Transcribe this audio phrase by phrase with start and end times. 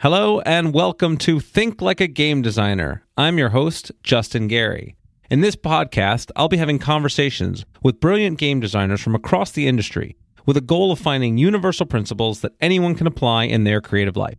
[0.00, 3.02] Hello and welcome to Think Like a Game Designer.
[3.16, 4.94] I'm your host, Justin Gary.
[5.30, 10.14] In this podcast, I'll be having conversations with brilliant game designers from across the industry
[10.44, 14.36] with a goal of finding universal principles that anyone can apply in their creative life.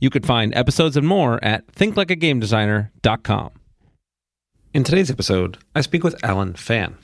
[0.00, 3.50] You could find episodes and more at thinklikeagamedesigner.com.
[4.74, 6.98] In today's episode, I speak with Alan Phan.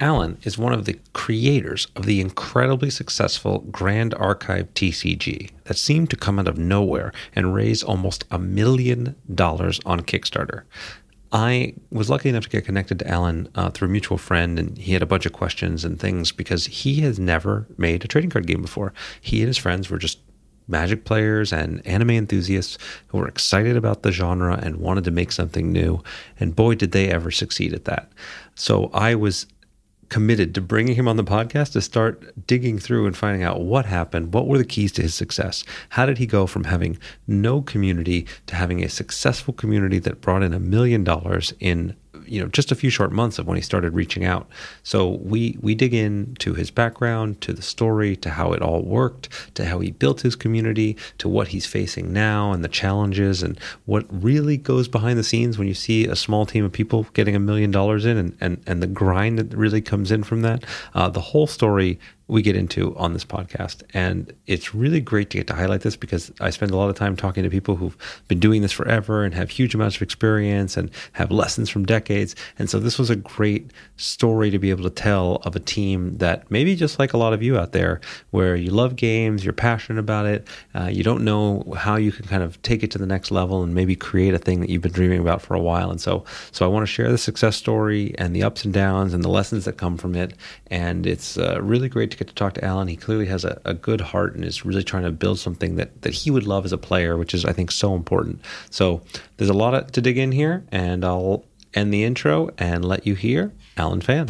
[0.00, 6.10] Alan is one of the creators of the incredibly successful Grand Archive TCG that seemed
[6.10, 10.62] to come out of nowhere and raise almost a million dollars on Kickstarter.
[11.32, 14.78] I was lucky enough to get connected to Alan uh, through a mutual friend, and
[14.78, 18.30] he had a bunch of questions and things because he has never made a trading
[18.30, 18.92] card game before.
[19.20, 20.18] He and his friends were just
[20.68, 25.32] magic players and anime enthusiasts who were excited about the genre and wanted to make
[25.32, 26.02] something new.
[26.40, 28.10] And boy, did they ever succeed at that.
[28.54, 29.46] So I was
[30.08, 33.86] committed to bringing him on the podcast to start digging through and finding out what
[33.86, 37.62] happened, what were the keys to his success, how did he go from having no
[37.62, 42.48] community to having a successful community that brought in a million dollars in you know
[42.48, 44.48] just a few short months of when he started reaching out.
[44.82, 49.28] So we we dig into his background, to the story, to how it all worked,
[49.54, 53.58] to how he built his community, to what he's facing now and the challenges and
[53.86, 57.36] what really goes behind the scenes when you see a small team of people getting
[57.36, 60.64] a million dollars in and, and, and the grind that really comes in from that.
[60.94, 63.82] Uh, the whole story we get into on this podcast.
[63.92, 66.96] And it's really great to get to highlight this because I spend a lot of
[66.96, 67.96] time talking to people who've
[68.28, 72.34] been doing this forever and have huge amounts of experience and have lessons from decades.
[72.58, 76.16] And so this was a great story to be able to tell of a team
[76.18, 79.52] that maybe just like a lot of you out there, where you love games, you're
[79.52, 82.98] passionate about it, uh, you don't know how you can kind of take it to
[82.98, 85.60] the next level and maybe create a thing that you've been dreaming about for a
[85.60, 85.90] while.
[85.90, 89.12] And so, so I want to share the success story and the ups and downs
[89.12, 90.34] and the lessons that come from it.
[90.68, 92.88] And it's uh, really great to get to talk to Alan.
[92.88, 96.02] He clearly has a, a, good heart and is really trying to build something that,
[96.02, 98.40] that he would love as a player, which is, I think, so important.
[98.70, 99.02] So
[99.36, 103.14] there's a lot to dig in here, and I'll end the intro and let you
[103.14, 104.28] hear Alan Phan.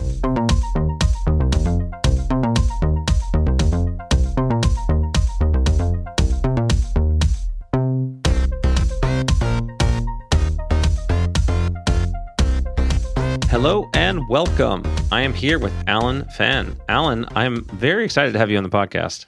[13.84, 14.82] Hello and welcome.
[15.12, 16.74] I am here with Alan Phan.
[16.88, 19.26] Alan, I'm very excited to have you on the podcast.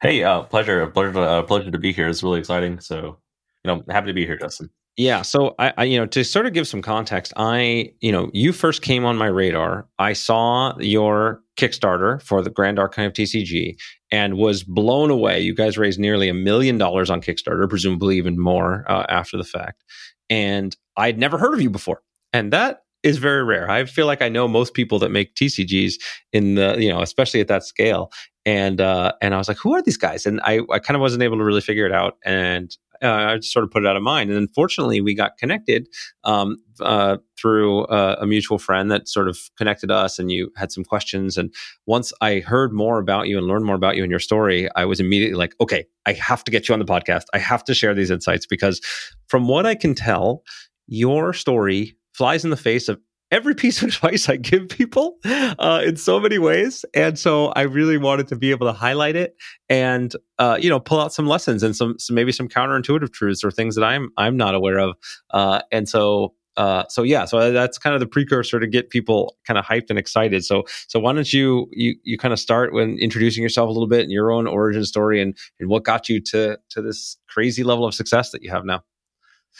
[0.00, 2.08] Hey, uh, pleasure, pleasure, uh, pleasure to be here.
[2.08, 2.80] It's really exciting.
[2.80, 3.18] So,
[3.62, 4.70] you know, happy to be here, Justin.
[4.96, 5.20] Yeah.
[5.20, 8.52] So I, I, you know, to sort of give some context, I, you know, you
[8.54, 9.86] first came on my radar.
[9.98, 13.76] I saw your Kickstarter for the Grand Archive TCG
[14.10, 15.40] and was blown away.
[15.40, 19.44] You guys raised nearly a million dollars on Kickstarter, presumably even more uh, after the
[19.44, 19.84] fact.
[20.30, 22.00] And I'd never heard of you before.
[22.32, 23.70] And that is very rare.
[23.70, 25.94] I feel like I know most people that make TCGs
[26.32, 28.10] in the, you know, especially at that scale.
[28.44, 30.24] And uh, and I was like, who are these guys?
[30.24, 32.16] And I, I kind of wasn't able to really figure it out.
[32.24, 34.30] And uh, I just sort of put it out of mind.
[34.30, 35.88] And unfortunately, we got connected
[36.24, 40.72] um, uh, through uh, a mutual friend that sort of connected us, and you had
[40.72, 41.36] some questions.
[41.36, 41.52] And
[41.86, 44.84] once I heard more about you and learned more about you and your story, I
[44.84, 47.24] was immediately like, okay, I have to get you on the podcast.
[47.34, 48.80] I have to share these insights because,
[49.28, 50.42] from what I can tell,
[50.86, 52.98] your story flies in the face of
[53.30, 56.84] every piece of advice I give people uh, in so many ways.
[56.94, 59.36] And so I really wanted to be able to highlight it
[59.68, 63.44] and uh, you know pull out some lessons and some, some, maybe some counterintuitive truths
[63.44, 64.96] or things that I'm I'm not aware of.
[65.30, 66.34] Uh, and so.
[66.58, 69.90] Uh, so yeah, so that's kind of the precursor to get people kind of hyped
[69.90, 70.42] and excited.
[70.42, 73.86] So so why don't you you you kind of start when introducing yourself a little
[73.86, 77.62] bit and your own origin story and and what got you to to this crazy
[77.62, 78.82] level of success that you have now.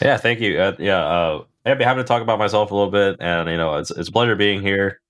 [0.01, 0.59] Yeah, thank you.
[0.59, 3.57] Uh, yeah, uh, I'd be happy to talk about myself a little bit, and you
[3.57, 5.01] know, it's it's a pleasure being here.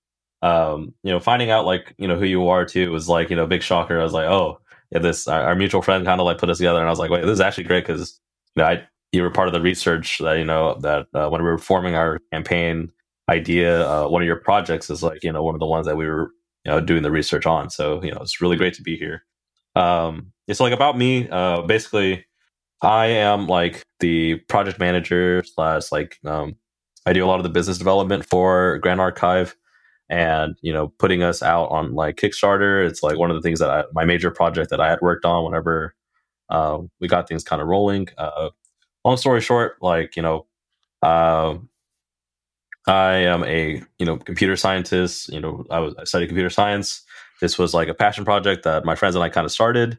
[0.42, 3.36] Um, you know, finding out like you know who you are too was like you
[3.36, 4.00] know big shocker.
[4.00, 4.60] I was like, oh,
[4.90, 6.98] yeah, this our, our mutual friend kind of like put us together, and I was
[6.98, 8.18] like, wait, this is actually great because
[8.56, 11.42] you know I you were part of the research that you know that uh, when
[11.42, 12.90] we were forming our campaign
[13.28, 15.96] idea, uh, one of your projects is like you know one of the ones that
[15.98, 16.30] we were
[16.64, 17.68] you know doing the research on.
[17.70, 19.24] So you know, it's really great to be here.
[19.76, 22.24] Um, it's like about me, uh, basically
[22.82, 26.56] I am like the project manager slash like um,
[27.06, 29.56] I do a lot of the business development for Grand Archive,
[30.08, 32.86] and you know putting us out on like Kickstarter.
[32.86, 35.24] It's like one of the things that I, my major project that I had worked
[35.24, 35.94] on whenever
[36.50, 38.08] uh, we got things kind of rolling.
[38.16, 38.50] Uh,
[39.04, 40.46] long story short, like you know,
[41.02, 41.56] uh,
[42.86, 45.32] I am a you know computer scientist.
[45.32, 47.02] You know, I was I studied computer science.
[47.40, 49.98] This was like a passion project that my friends and I kind of started.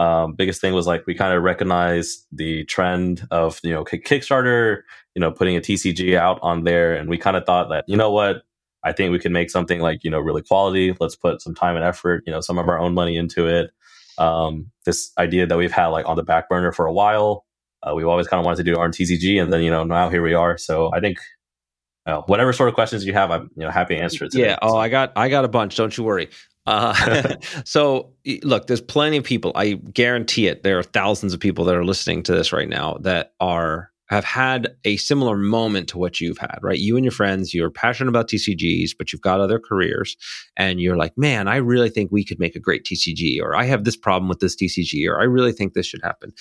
[0.00, 4.82] Um, biggest thing was like we kind of recognized the trend of you know Kickstarter,
[5.14, 7.96] you know, putting a TCG out on there, and we kind of thought that you
[7.98, 8.42] know what,
[8.82, 10.96] I think we can make something like you know really quality.
[11.00, 13.70] Let's put some time and effort, you know, some of our own money into it.
[14.18, 17.44] um, this idea that we've had like on the back burner for a while.
[17.82, 20.10] Uh, we've always kind of wanted to do our TCG, and then you know now
[20.10, 20.58] here we are.
[20.58, 21.18] So I think
[22.26, 24.32] whatever sort of questions you have, I'm you know happy to answer it.
[24.32, 24.58] Today, yeah.
[24.62, 25.76] Oh, I got I got a bunch.
[25.76, 26.28] Don't you worry.
[26.70, 27.34] Uh,
[27.64, 28.12] so
[28.42, 29.52] look, there's plenty of people.
[29.54, 30.62] I guarantee it.
[30.62, 34.24] There are thousands of people that are listening to this right now that are have
[34.24, 36.80] had a similar moment to what you've had, right?
[36.80, 40.16] You and your friends, you're passionate about TCGs, but you've got other careers
[40.56, 43.64] and you're like, man, I really think we could make a great TCG, or I
[43.64, 46.32] have this problem with this TCG, or I really think this should happen.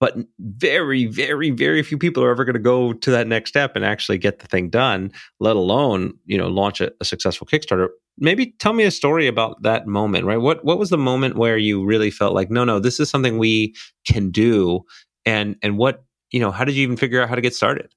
[0.00, 3.76] But very, very, very few people are ever going to go to that next step
[3.76, 7.88] and actually get the thing done, let alone, you know, launch a, a successful Kickstarter.
[8.18, 10.36] Maybe tell me a story about that moment, right?
[10.36, 13.38] What what was the moment where you really felt like, no, no, this is something
[13.38, 13.74] we
[14.06, 14.84] can do,
[15.24, 17.92] and and what you know, how did you even figure out how to get started?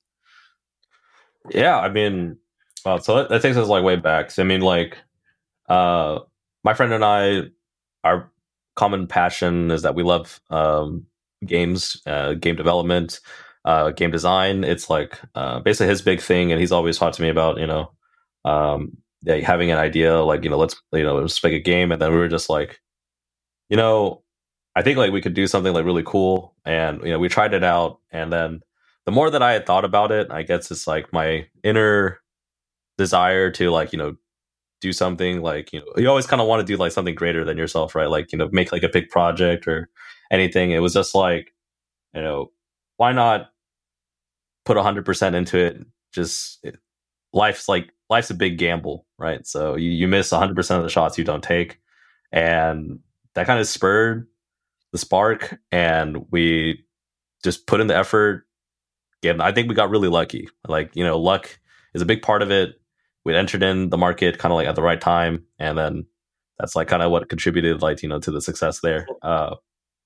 [1.49, 2.37] Yeah, I mean,
[2.85, 4.31] well, so that, that takes us like way back.
[4.31, 4.97] So, I mean, like,
[5.69, 6.19] uh,
[6.63, 7.43] my friend and I,
[8.03, 8.31] our
[8.75, 11.05] common passion is that we love um,
[11.45, 13.19] games, uh, game development,
[13.65, 14.63] uh, game design.
[14.63, 17.67] It's like uh, basically his big thing, and he's always talked to me about, you
[17.67, 17.91] know,
[18.45, 21.91] um, yeah, having an idea, like, you know, let's, you know, let's make a game,
[21.91, 22.81] and then we were just like,
[23.69, 24.23] you know,
[24.75, 26.55] I think like we could do something like really cool.
[26.65, 28.61] And you know, we tried it out, and then
[29.05, 32.19] the more that I had thought about it, I guess it's like my inner
[32.97, 34.15] desire to like you know
[34.81, 37.45] do something like you know you always kind of want to do like something greater
[37.45, 38.09] than yourself, right?
[38.09, 39.89] Like you know make like a big project or
[40.31, 40.71] anything.
[40.71, 41.53] It was just like
[42.13, 42.51] you know
[42.97, 43.51] why not
[44.65, 45.85] put hundred percent into it?
[46.13, 46.77] Just it,
[47.33, 49.45] life's like life's a big gamble, right?
[49.45, 51.79] So you, you miss hundred percent of the shots you don't take,
[52.31, 52.99] and
[53.35, 54.27] that kind of spurred
[54.91, 56.85] the spark and we
[57.43, 58.45] just put in the effort.
[59.23, 60.49] And I think we got really lucky.
[60.67, 61.59] Like, you know, luck
[61.93, 62.75] is a big part of it.
[63.25, 65.45] We entered in the market kind of like at the right time.
[65.57, 66.05] And then
[66.59, 69.07] that's like kind of what contributed like, you know, to the success there.
[69.21, 69.55] Uh,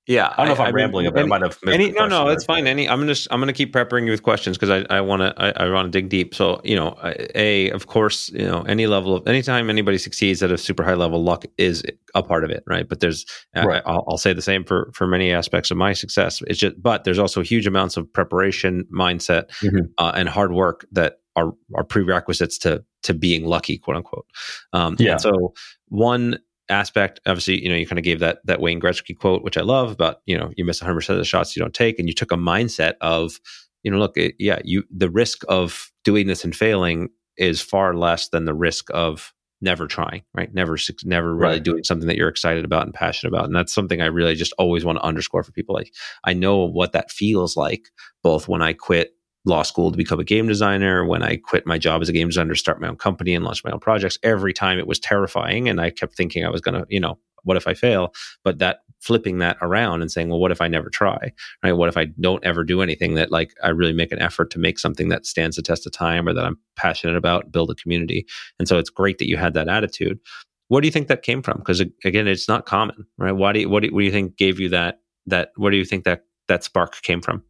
[0.08, 1.18] yeah, I don't know if I'm I rambling mean.
[1.18, 2.66] Any, I might have any, no, no, it's fine.
[2.66, 5.34] Any, I'm gonna I'm gonna keep preparing you with questions because I I want to
[5.38, 6.34] I, I want to dig deep.
[6.34, 6.98] So you know,
[7.36, 10.94] a of course you know any level of anytime anybody succeeds at a super high
[10.94, 11.84] level, luck is
[12.16, 12.88] a part of it, right?
[12.88, 13.84] But there's right.
[13.86, 16.42] I, will say the same for for many aspects of my success.
[16.48, 19.88] It's just but there's also huge amounts of preparation, mindset, mm-hmm.
[19.98, 24.26] uh, and hard work that are are prerequisites to to being lucky, quote unquote.
[24.74, 25.18] Um, yeah.
[25.18, 25.54] so
[25.90, 26.40] one
[26.70, 27.20] aspect.
[27.26, 29.92] Obviously, you know, you kind of gave that that Wayne Gretzky quote, which I love
[29.92, 32.00] about, you know, you miss 100% of the shots you don't take.
[32.00, 33.40] And you took a mindset of,
[33.84, 37.94] you know, look, it, yeah, you the risk of doing this and failing is far
[37.94, 40.54] less than the risk of never trying, right?
[40.54, 41.64] Never, never really right.
[41.64, 43.46] doing something that you're excited about and passionate about.
[43.46, 45.74] And that's something I really just always want to underscore for people.
[45.74, 45.94] Like,
[46.24, 47.90] I know what that feels like,
[48.24, 49.14] both when I quit
[49.48, 52.28] law school to become a game designer, when I quit my job as a game
[52.28, 55.00] designer to start my own company and launch my own projects, every time it was
[55.00, 55.70] terrifying.
[55.70, 58.14] And I kept thinking I was going to, you know, what if I fail?
[58.44, 61.32] But that flipping that around and saying, well, what if I never try?
[61.64, 61.72] Right?
[61.72, 64.60] What if I don't ever do anything that like I really make an effort to
[64.60, 67.76] make something that stands the test of time or that I'm passionate about, build a
[67.76, 68.26] community.
[68.60, 70.20] And so it's great that you had that attitude.
[70.68, 71.60] What do you think that came from?
[71.60, 73.32] Because again, it's not common, right?
[73.32, 75.52] Why do you, what do you, what do you think gave you that that?
[75.56, 77.44] What do you think that that spark came from?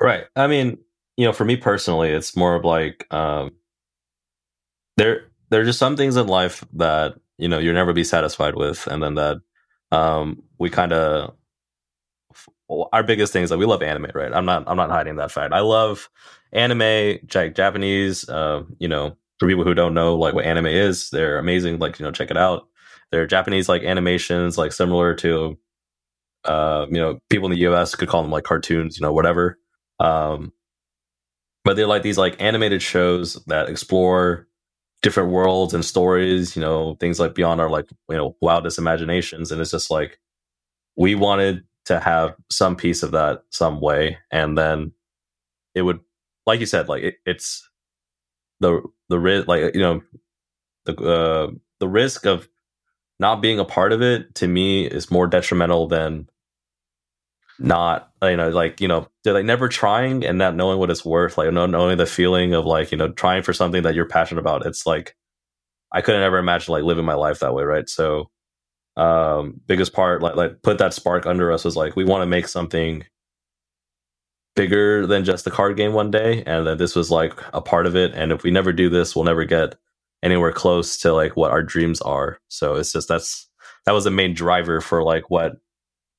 [0.00, 0.24] Right.
[0.36, 0.78] I mean,
[1.16, 3.52] you know, for me personally, it's more of like um,
[4.96, 8.54] there there are just some things in life that you know you'll never be satisfied
[8.56, 9.38] with, and then that
[9.92, 11.34] um, we kind of
[12.92, 14.32] our biggest thing is that we love anime, right?
[14.32, 15.52] I'm not I'm not hiding that fact.
[15.52, 16.08] I love
[16.52, 18.28] anime, Japanese.
[18.28, 21.78] Uh, you know, for people who don't know like what anime is, they're amazing.
[21.78, 22.68] Like you know, check it out.
[23.10, 25.58] They're Japanese like animations, like similar to
[26.44, 29.58] uh, you know, people in the US could call them like cartoons, you know, whatever.
[30.00, 30.52] Um,
[31.64, 34.46] but they're like these like animated shows that explore
[35.02, 39.52] different worlds and stories, you know, things like beyond our like, you know, wildest imaginations.
[39.52, 40.18] And it's just like
[40.96, 44.18] we wanted to have some piece of that some way.
[44.30, 44.92] And then
[45.74, 46.00] it would
[46.46, 47.68] like you said, like it, it's
[48.60, 50.02] the the risk like you know
[50.86, 52.48] the uh the risk of
[53.18, 56.28] not being a part of it to me is more detrimental than
[57.60, 61.04] not you know like you know they're like never trying and not knowing what it's
[61.04, 64.06] worth like not knowing the feeling of like you know trying for something that you're
[64.06, 64.66] passionate about.
[64.66, 65.16] It's like
[65.92, 67.88] i couldn't ever imagine like living my life that way right?
[67.88, 68.30] So
[68.96, 72.26] um biggest part like like put that spark under us was like we want to
[72.26, 73.04] make something
[74.56, 77.86] bigger than just the card game one day and then this was like a part
[77.86, 79.76] of it and if we never do this we'll never get
[80.22, 82.38] anywhere close to like what our dreams are.
[82.48, 83.48] So it's just that's
[83.86, 85.56] that was the main driver for like what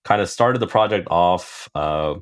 [0.03, 2.15] kind of started the project off uh,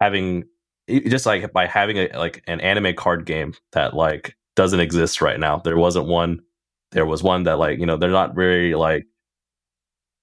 [0.00, 0.44] having
[0.88, 5.38] just like by having a like an anime card game that like doesn't exist right
[5.38, 5.58] now.
[5.58, 6.40] There wasn't one.
[6.92, 9.06] There was one that like you know they're not very like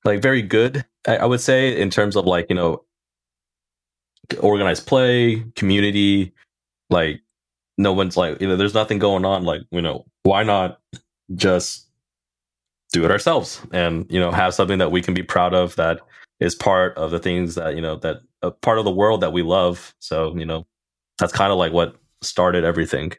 [0.05, 0.86] like very good.
[1.07, 2.83] I, I would say in terms of like you know
[4.39, 6.33] organized play, community,
[6.89, 7.22] like
[7.77, 9.43] no one's like you know there's nothing going on.
[9.43, 10.79] Like you know why not
[11.36, 11.88] just
[12.93, 16.00] do it ourselves and you know have something that we can be proud of that
[16.44, 19.32] is part of the things that you know that a part of the world that
[19.32, 19.96] we love.
[20.00, 20.68] So you know
[21.18, 23.14] that's kind of like what started everything.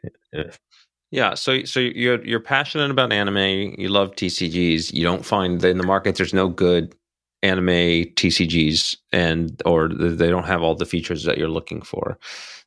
[1.11, 3.75] Yeah, so so you're you're passionate about anime.
[3.77, 4.93] You love TCGs.
[4.93, 6.93] You don't find in the market there's no good
[7.41, 12.19] anime TCGs, and or they don't have all the features that you're looking for.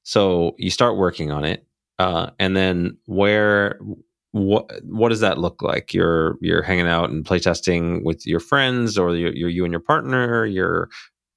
[0.03, 1.67] So you start working on it,
[1.99, 3.79] uh, and then where
[4.33, 5.95] what what does that look like?
[5.95, 9.81] You're you're hanging out and playtesting with your friends, or you're, you're you and your
[9.81, 10.45] partner.
[10.47, 10.89] You're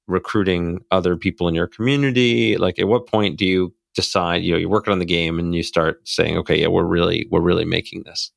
[0.08, 2.56] recruiting other people in your community.
[2.56, 5.54] Like, at what point do you decide you know you're working on the game and
[5.54, 8.32] you start saying okay yeah we're really we're really making this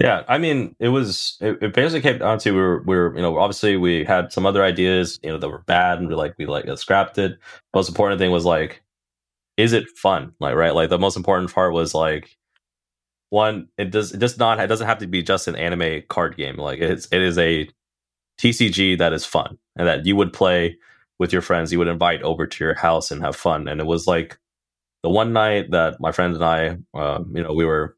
[0.00, 3.16] yeah i mean it was it, it basically came down to we were, we were
[3.16, 6.14] you know obviously we had some other ideas you know that were bad and we
[6.14, 7.38] like we like scrapped it
[7.74, 8.82] most important thing was like
[9.56, 12.37] is it fun like right like the most important part was like
[13.30, 16.36] one it does it does not it doesn't have to be just an anime card
[16.36, 16.56] game.
[16.56, 17.68] Like it's it is a
[18.40, 20.76] tcg that is fun and that you would play
[21.18, 21.72] with your friends.
[21.72, 23.68] You would invite over to your house and have fun.
[23.68, 24.38] And it was like
[25.02, 27.96] the one night that my friends and i uh, you know we were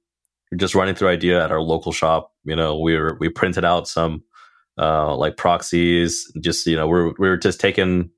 [0.56, 2.32] just running through idea at our local shop.
[2.44, 4.22] You know we were we printed out some
[4.78, 8.10] uh like proxies just you know we we're, we were just taking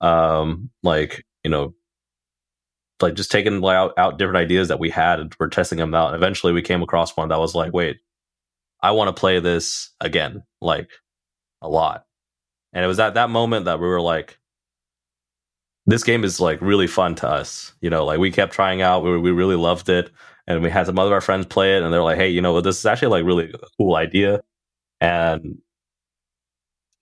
[0.00, 1.74] um like you know
[3.00, 6.08] like just taking out, out different ideas that we had and we're testing them out
[6.08, 7.98] and eventually we came across one that was like wait
[8.82, 10.88] i want to play this again like
[11.60, 12.06] a lot
[12.72, 14.38] and it was at that moment that we were like
[15.86, 17.72] this game is like really fun to us.
[17.80, 20.10] You know, like we kept trying out, we, we really loved it.
[20.46, 22.42] And we had some other of our friends play it and they're like, hey, you
[22.42, 24.42] know, this is actually like really cool idea.
[25.00, 25.58] And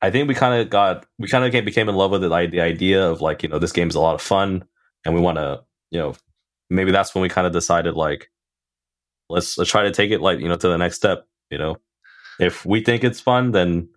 [0.01, 2.51] I think we kind of got, we kind of became in love with it, like,
[2.51, 4.65] the idea of like, you know, this game is a lot of fun
[5.05, 6.15] and we want to, you know,
[6.69, 8.31] maybe that's when we kind of decided like,
[9.29, 11.77] let's, let's try to take it like, you know, to the next step, you know,
[12.41, 13.89] if we think it's fun, then,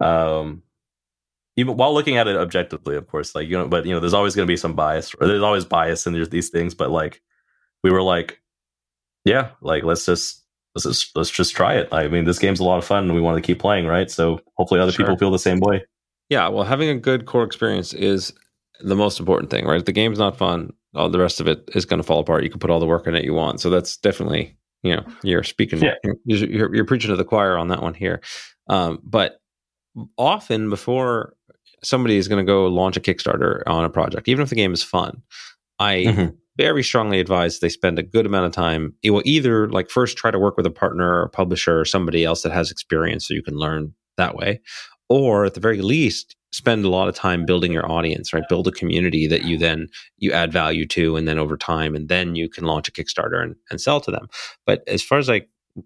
[0.00, 0.62] um,
[1.56, 4.14] even while looking at it objectively, of course, like you know, but you know, there's
[4.14, 6.72] always going to be some bias, or there's always bias in there's these things.
[6.72, 7.20] But like,
[7.82, 8.40] we were like,
[9.24, 10.44] yeah, like let's just
[10.76, 11.88] let's just let's just try it.
[11.90, 14.08] I mean, this game's a lot of fun, and we want to keep playing, right?
[14.08, 15.04] So hopefully, other sure.
[15.04, 15.84] people feel the same way.
[16.28, 18.32] Yeah, well, having a good core experience is
[18.80, 19.80] the most important thing, right?
[19.80, 22.44] If the game's not fun, all the rest of it is going to fall apart.
[22.44, 25.04] You can put all the work in it you want, so that's definitely you know
[25.22, 25.94] you're speaking, yeah.
[26.24, 28.20] you're, you're, you're preaching to the choir on that one here.
[28.68, 29.40] Um, but
[30.16, 31.34] often before
[31.82, 34.72] somebody is going to go launch a Kickstarter on a project, even if the game
[34.72, 35.22] is fun,
[35.78, 36.34] I mm-hmm.
[36.56, 38.94] very strongly advise they spend a good amount of time.
[39.02, 41.84] It will either like first try to work with a partner or a publisher or
[41.84, 44.60] somebody else that has experience so you can learn that way.
[45.08, 48.48] Or at the very least, spend a lot of time building your audience, right?
[48.48, 52.08] Build a community that you then you add value to, and then over time, and
[52.08, 54.28] then you can launch a Kickstarter and, and sell to them.
[54.66, 55.42] But as far as I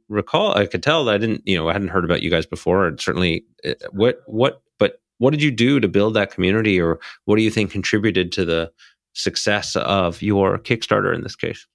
[0.08, 2.46] recall, I could tell that I didn't, you know, I hadn't heard about you guys
[2.46, 2.86] before.
[2.86, 6.98] And certainly, uh, what what but what did you do to build that community or
[7.24, 8.70] what do you think contributed to the
[9.14, 11.66] success of your kickstarter in this case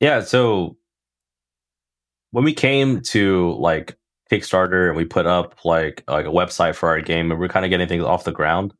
[0.00, 0.76] yeah so
[2.32, 3.96] when we came to like
[4.32, 7.64] kickstarter and we put up like like a website for our game and we're kind
[7.64, 8.72] of getting things off the ground.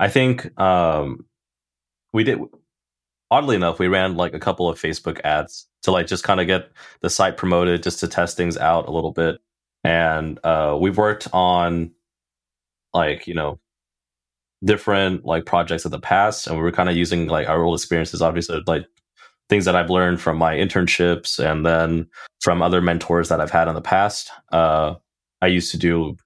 [0.00, 1.26] I think um
[2.12, 2.38] we did
[3.30, 6.46] oddly enough we ran like a couple of facebook ads to like just kind of
[6.46, 6.70] get
[7.00, 9.38] the site promoted just to test things out a little bit.
[9.84, 11.92] And uh, we've worked on
[12.94, 13.60] like you know
[14.64, 17.78] different like projects of the past and we were kind of using like our old
[17.78, 18.86] experiences obviously like
[19.48, 22.06] things that i've learned from my internships and then
[22.40, 24.94] from other mentors that i've had in the past uh
[25.42, 26.16] i used to do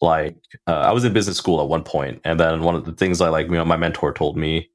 [0.00, 2.92] like uh, i was in business school at one point and then one of the
[2.92, 4.68] things i like you know my mentor told me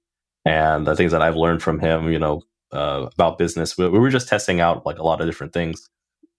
[0.45, 3.99] and the things that i've learned from him you know uh, about business we, we
[3.99, 5.89] were just testing out like a lot of different things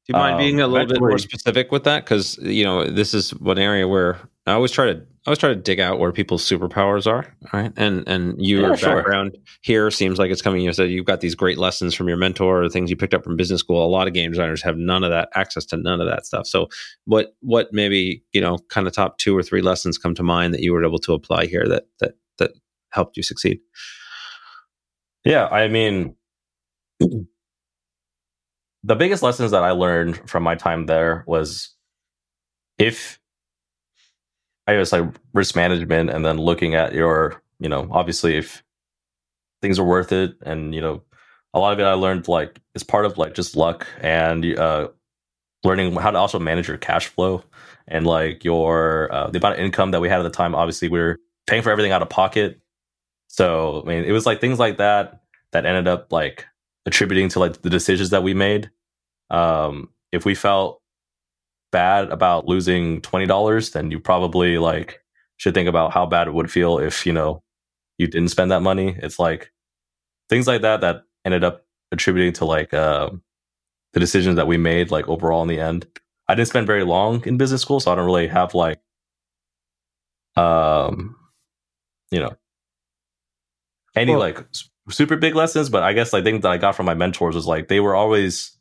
[0.06, 2.04] do you mind um, being a little bit more specific with that?
[2.04, 5.54] Because you know this is one area where I always try to I always trying
[5.54, 7.70] to dig out where people's superpowers are, right?
[7.76, 9.42] And and your yeah, background sure.
[9.60, 10.62] here seems like it's coming.
[10.62, 13.22] You said you've got these great lessons from your mentor, or things you picked up
[13.22, 13.84] from business school.
[13.84, 16.46] A lot of game designers have none of that access to none of that stuff.
[16.46, 16.68] So
[17.04, 20.54] what what maybe you know kind of top two or three lessons come to mind
[20.54, 22.52] that you were able to apply here that that that
[22.88, 23.60] helped you succeed?
[25.26, 26.16] Yeah, I mean
[26.98, 27.26] the
[28.96, 31.74] biggest lessons that I learned from my time there was
[32.78, 33.19] if
[34.70, 38.62] I was like risk management and then looking at your, you know, obviously if
[39.62, 41.02] things are worth it and, you know,
[41.52, 44.88] a lot of it I learned like is part of like just luck and uh,
[45.64, 47.42] learning how to also manage your cash flow
[47.88, 50.54] and like your uh, the amount of income that we had at the time.
[50.54, 52.60] Obviously, we were paying for everything out of pocket.
[53.28, 55.22] So I mean, it was like things like that
[55.52, 56.46] that ended up like
[56.86, 58.70] attributing to like the decisions that we made.
[59.30, 60.79] Um, if we felt
[61.72, 65.02] bad about losing twenty dollars, then you probably like
[65.36, 67.42] should think about how bad it would feel if you know
[67.98, 68.96] you didn't spend that money.
[69.02, 69.52] It's like
[70.28, 73.10] things like that that ended up attributing to like uh,
[73.92, 75.86] the decisions that we made like overall in the end.
[76.28, 78.80] I didn't spend very long in business school, so I don't really have like
[80.36, 81.16] um
[82.12, 82.36] you know
[83.96, 84.44] any well, like
[84.88, 87.46] super big lessons, but I guess like things that I got from my mentors was
[87.46, 88.56] like they were always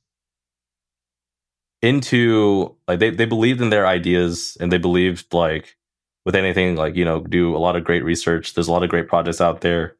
[1.81, 5.77] into like they, they believed in their ideas and they believed like
[6.25, 8.89] with anything like you know do a lot of great research there's a lot of
[8.89, 9.95] great projects out there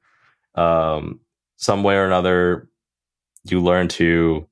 [0.55, 1.19] um
[1.55, 2.67] some way or another
[3.45, 4.45] you learn to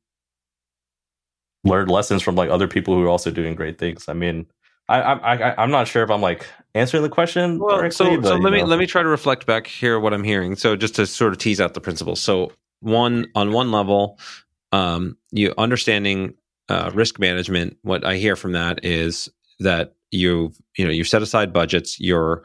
[1.66, 4.46] learn lessons from like other people who are also doing great things i mean
[4.90, 7.60] I, I, I I'm not sure if I'm like answering the question.
[7.60, 8.66] Well, so, but, so let me know.
[8.66, 10.56] let me try to reflect back here what I'm hearing.
[10.56, 12.22] So just to sort of tease out the principles.
[12.22, 14.18] So one on one level,
[14.72, 16.36] um, you understanding
[16.70, 17.78] uh, risk management.
[17.82, 22.00] What I hear from that is that you you know you set aside budgets.
[22.00, 22.44] You're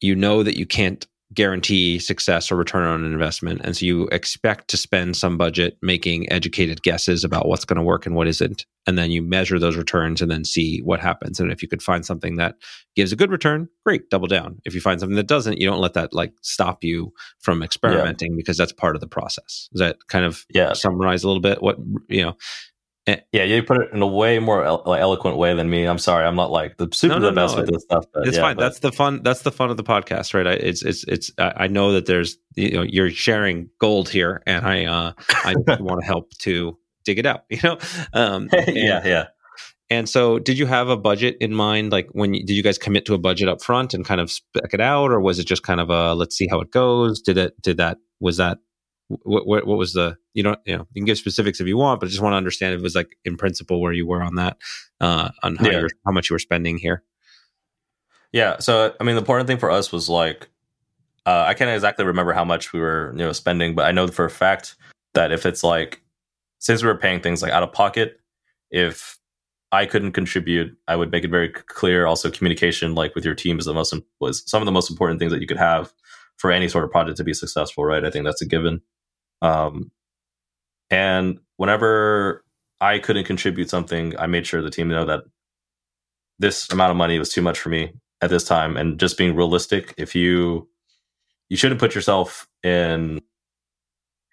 [0.00, 3.60] you know that you can't guarantee success or return on an investment.
[3.64, 7.82] And so you expect to spend some budget making educated guesses about what's going to
[7.82, 8.64] work and what isn't.
[8.86, 11.40] And then you measure those returns and then see what happens.
[11.40, 12.54] And if you could find something that
[12.94, 14.60] gives a good return, great, double down.
[14.64, 18.32] If you find something that doesn't, you don't let that like stop you from experimenting
[18.32, 18.36] yeah.
[18.36, 19.68] because that's part of the process.
[19.72, 20.74] Does that kind of yeah.
[20.74, 21.76] summarize a little bit what,
[22.08, 22.36] you know,
[23.06, 25.84] yeah, you put it in a way more like, eloquent way than me.
[25.84, 27.62] I'm sorry, I'm not like the super no, no, the best no.
[27.62, 28.04] with this stuff.
[28.12, 28.56] But, it's yeah, fine.
[28.56, 28.62] But.
[28.62, 29.22] That's the fun.
[29.22, 30.46] That's the fun of the podcast, right?
[30.46, 31.30] I, it's it's it's.
[31.38, 35.12] I know that there's you know you're sharing gold here, and I uh
[35.44, 37.44] I want to help to dig it out.
[37.50, 37.78] You know,
[38.12, 39.26] um, and, yeah, yeah.
[39.88, 41.92] And so, did you have a budget in mind?
[41.92, 44.32] Like, when you, did you guys commit to a budget up front and kind of
[44.32, 47.20] spec it out, or was it just kind of a let's see how it goes?
[47.20, 47.54] Did it?
[47.62, 47.98] Did that?
[48.18, 48.58] Was that
[49.08, 51.76] what, what, what was the you know you know you can give specifics if you
[51.76, 54.06] want, but I just want to understand if it was like in principle where you
[54.06, 54.58] were on that
[55.00, 55.86] uh, on how yeah.
[56.04, 57.02] how much you were spending here.
[58.32, 60.48] Yeah, so I mean, the important thing for us was like
[61.24, 64.06] uh, I can't exactly remember how much we were you know spending, but I know
[64.08, 64.76] for a fact
[65.14, 66.02] that if it's like
[66.58, 68.20] since we were paying things like out of pocket,
[68.70, 69.18] if
[69.72, 72.06] I couldn't contribute, I would make it very clear.
[72.06, 75.20] Also, communication like with your team is the most was some of the most important
[75.20, 75.92] things that you could have
[76.36, 78.04] for any sort of project to be successful, right?
[78.04, 78.82] I think that's a given.
[79.42, 79.90] Um,
[80.90, 82.44] and whenever
[82.80, 85.24] I couldn't contribute something, I made sure the team know that
[86.38, 88.76] this amount of money was too much for me at this time.
[88.76, 90.68] And just being realistic, if you
[91.48, 93.20] you shouldn't put yourself in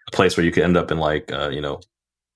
[0.08, 1.80] a place where you could end up in like uh, you know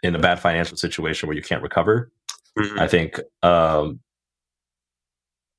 [0.03, 2.11] in a bad financial situation where you can't recover.
[2.57, 2.79] Mm-hmm.
[2.79, 3.99] I think um,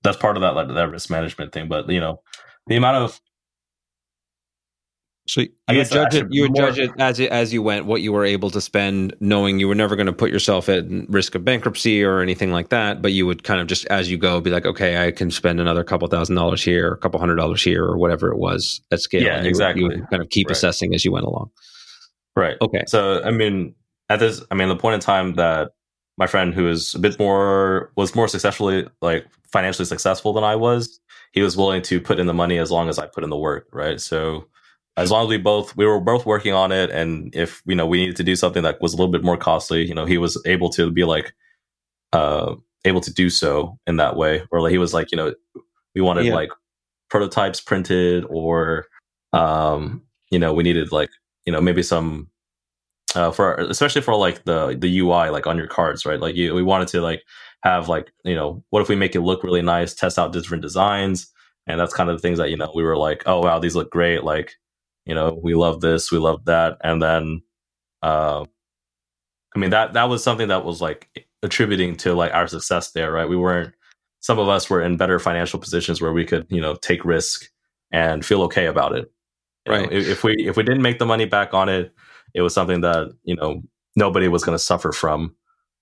[0.03, 1.69] that's part of that like, that risk management thing.
[1.69, 2.23] But you know,
[2.67, 3.21] the amount of
[5.29, 6.27] so you would judge it.
[6.31, 8.61] You would more, judge it as it, as you went, what you were able to
[8.61, 12.51] spend, knowing you were never going to put yourself at risk of bankruptcy or anything
[12.51, 13.03] like that.
[13.03, 15.61] But you would kind of just as you go, be like, okay, I can spend
[15.61, 19.01] another couple thousand dollars here, a couple hundred dollars here, or whatever it was at
[19.01, 19.23] scale.
[19.23, 19.83] Yeah, you exactly.
[19.83, 20.57] You would kind of keep right.
[20.57, 21.51] assessing as you went along.
[22.35, 22.57] Right.
[22.63, 22.85] Okay.
[22.87, 23.75] So I mean,
[24.09, 25.73] at this, I mean, the point in time that
[26.17, 30.57] my friend who is a bit more was more successfully like financially successful than I
[30.57, 31.01] was,
[31.33, 33.37] he was willing to put in the money as long as I put in the
[33.37, 33.69] work.
[33.73, 34.01] Right.
[34.01, 34.47] So
[34.99, 37.87] as long as we both we were both working on it and if you know
[37.87, 40.19] we needed to do something that was a little bit more costly you know he
[40.19, 41.33] was able to be like
[42.13, 44.43] uh able to do so in that way.
[44.51, 45.35] Or like he was like you know
[45.95, 46.35] we wanted yeah.
[46.35, 46.51] like
[47.11, 48.87] prototypes printed or
[49.33, 51.11] um you know we needed like
[51.45, 52.29] you know maybe some
[53.15, 56.21] uh for especially for like the the ui like on your cards right?
[56.21, 57.23] Like you, we wanted to like
[57.63, 60.63] have like you know what if we make it look really nice test out different
[60.63, 61.33] designs?
[61.67, 63.77] And that's kind of the things that you know we were like oh wow these
[63.77, 64.55] look great like
[65.09, 67.43] you know, we love this, we love that, and then,
[68.03, 68.45] uh,
[69.57, 73.11] I mean that that was something that was like attributing to like our success there,
[73.11, 73.29] right?
[73.29, 73.75] We weren't.
[74.21, 77.49] Some of us were in better financial positions where we could, you know, take risk
[77.93, 79.11] and feel okay about it.
[79.67, 79.91] You right.
[79.91, 81.93] Know, if we if we didn't make the money back on it,
[82.35, 83.63] it was something that you know
[83.97, 85.35] nobody was going to suffer from.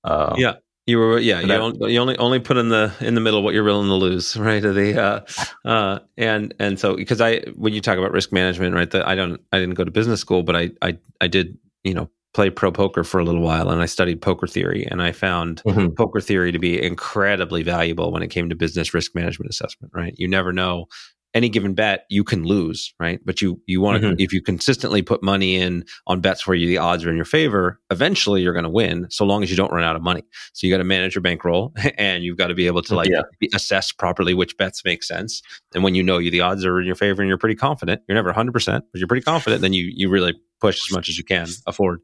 [0.04, 0.54] Uh, yeah.
[0.86, 1.40] You were, yeah.
[1.40, 3.94] You, only, you only only put in the in the middle what you're willing to
[3.94, 4.62] lose, right?
[4.62, 8.90] The uh, uh, and and so because I when you talk about risk management, right?
[8.90, 11.92] That I don't I didn't go to business school, but I I I did you
[11.92, 15.10] know play pro poker for a little while, and I studied poker theory, and I
[15.10, 15.94] found mm-hmm.
[15.94, 19.92] poker theory to be incredibly valuable when it came to business risk management assessment.
[19.92, 20.14] Right?
[20.16, 20.86] You never know
[21.36, 23.20] any given bet you can lose, right?
[23.22, 24.16] But you you want to mm-hmm.
[24.18, 27.26] if you consistently put money in on bets where you, the odds are in your
[27.26, 30.22] favor, eventually you're going to win, so long as you don't run out of money.
[30.54, 33.10] So you got to manage your bankroll, and you've got to be able to like
[33.10, 33.20] yeah.
[33.54, 35.42] assess properly which bets make sense.
[35.74, 38.00] And when you know you the odds are in your favor and you're pretty confident,
[38.08, 41.10] you're never 100, percent but you're pretty confident, then you you really push as much
[41.10, 42.00] as you can afford.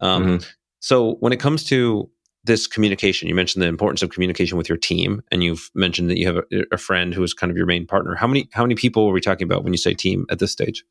[0.00, 0.48] Um, mm-hmm.
[0.80, 2.10] So when it comes to
[2.44, 3.28] this communication.
[3.28, 6.36] You mentioned the importance of communication with your team and you've mentioned that you have
[6.36, 8.14] a, a, friend who is kind of your main partner.
[8.14, 10.52] How many how many people are we talking about when you say team at this
[10.52, 10.84] stage?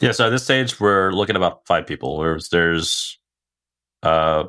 [0.00, 2.18] Yeah so at this stage we're looking about five people.
[2.18, 3.18] There's there's
[4.02, 4.44] uh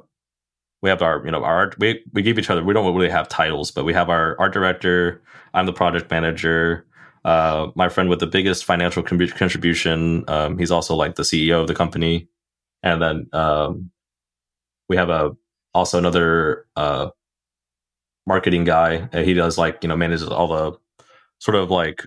[0.81, 3.29] we have our you know our we we give each other we don't really have
[3.29, 5.21] titles but we have our art director
[5.53, 6.85] i'm the project manager
[7.23, 11.67] uh my friend with the biggest financial contribution um he's also like the ceo of
[11.67, 12.27] the company.
[12.81, 13.91] And then um
[14.89, 15.31] we have a
[15.73, 17.09] also another uh,
[18.25, 19.07] marketing guy.
[19.23, 20.77] He does like you know manages all the
[21.39, 22.03] sort of like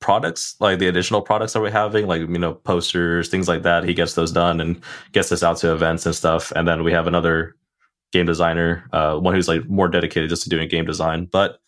[0.00, 3.84] products, like the additional products that we're having, like you know posters, things like that.
[3.84, 4.80] He gets those done and
[5.12, 6.52] gets us out to events and stuff.
[6.54, 7.56] And then we have another
[8.12, 11.24] game designer, uh, one who's like more dedicated just to doing game design.
[11.24, 11.58] But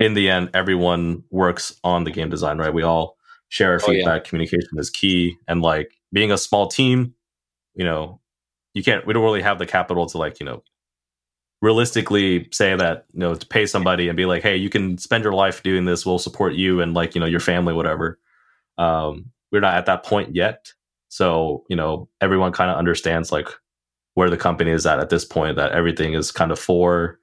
[0.00, 2.74] in the end, everyone works on the game design, right?
[2.74, 3.16] We all
[3.50, 4.08] share our feedback.
[4.08, 4.28] Oh, yeah.
[4.28, 7.14] Communication is key, and like being a small team,
[7.74, 8.20] you know,
[8.74, 10.62] you can't we don't really have the capital to like you know
[11.62, 15.24] realistically say that you know to pay somebody and be like hey you can spend
[15.24, 16.06] your life doing this.
[16.06, 18.18] We'll support you and like you know your family whatever.
[18.78, 20.72] Um we're not at that point yet.
[21.08, 23.48] So you know everyone kind of understands like
[24.14, 27.18] where the company is at at this point that everything is kind of for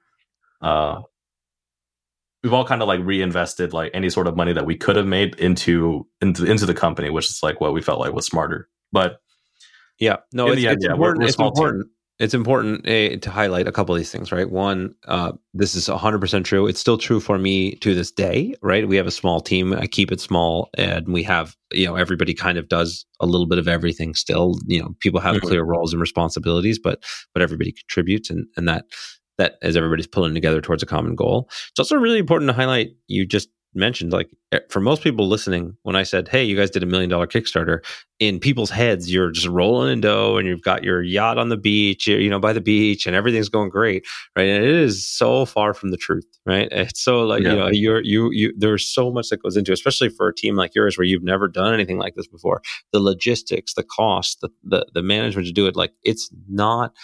[0.62, 1.00] uh
[2.42, 5.06] we've all kind of like reinvested like any sort of money that we could have
[5.06, 8.68] made into into into the company which is like what we felt like was smarter.
[8.92, 9.20] But
[9.98, 11.18] yeah, no, it's, end, it's, yeah, important.
[11.18, 11.86] We're, we're it's important.
[12.18, 14.50] It's important uh, to highlight a couple of these things, right?
[14.50, 16.66] One, uh, this is 100% true.
[16.66, 18.88] It's still true for me to this day, right?
[18.88, 19.72] We have a small team.
[19.72, 23.46] I keep it small, and we have, you know, everybody kind of does a little
[23.46, 24.58] bit of everything still.
[24.66, 25.46] You know, people have mm-hmm.
[25.46, 28.86] clear roles and responsibilities, but but everybody contributes, and and that
[29.36, 31.48] that as everybody's pulling together towards a common goal.
[31.70, 32.88] It's also really important to highlight.
[33.06, 33.48] You just
[33.78, 36.86] mentioned like eh, for most people listening when i said hey you guys did a
[36.86, 37.84] million dollar kickstarter
[38.18, 41.56] in people's heads you're just rolling in dough and you've got your yacht on the
[41.56, 44.04] beach you know by the beach and everything's going great
[44.36, 44.48] right?
[44.48, 46.68] And it is so far from the truth right?
[46.78, 47.50] It's so like yeah.
[47.50, 50.34] you know you're you you there's so much that goes into it, especially for a
[50.34, 52.62] team like yours where you've never done anything like this before.
[52.92, 56.94] The logistics the cost the the, the management to do it like it's not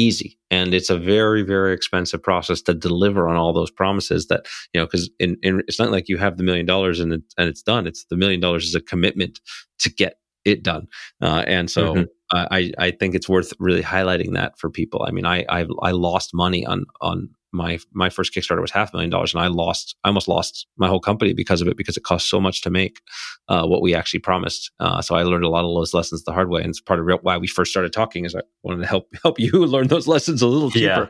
[0.00, 0.38] easy.
[0.50, 4.80] And it's a very very expensive process to deliver on all those promises that you
[4.80, 7.48] know because in, in, it's not like you have the million dollars and, it, and
[7.48, 7.86] it's done.
[7.86, 9.40] It's the million dollars is a commitment
[9.80, 10.86] to get it done.
[11.20, 12.04] Uh, and so mm-hmm.
[12.32, 15.04] I, I think it's worth really highlighting that for people.
[15.06, 18.92] I mean i i, I lost money on on my my first Kickstarter was half
[18.92, 21.76] a million dollars, and I lost I almost lost my whole company because of it
[21.76, 23.00] because it cost so much to make
[23.48, 24.70] uh, what we actually promised.
[24.80, 27.00] Uh, so I learned a lot of those lessons the hard way, and it's part
[27.00, 28.24] of why we first started talking.
[28.24, 31.08] Is I wanted to help help you learn those lessons a little cheaper.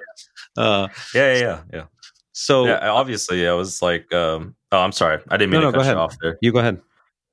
[0.57, 1.85] Yeah, uh, yeah, yeah, yeah, yeah.
[2.33, 5.77] So yeah, obviously, I was like, um, oh, I'm sorry, I didn't mean no, to
[5.77, 6.39] no, cut you off there.
[6.41, 6.81] You go ahead.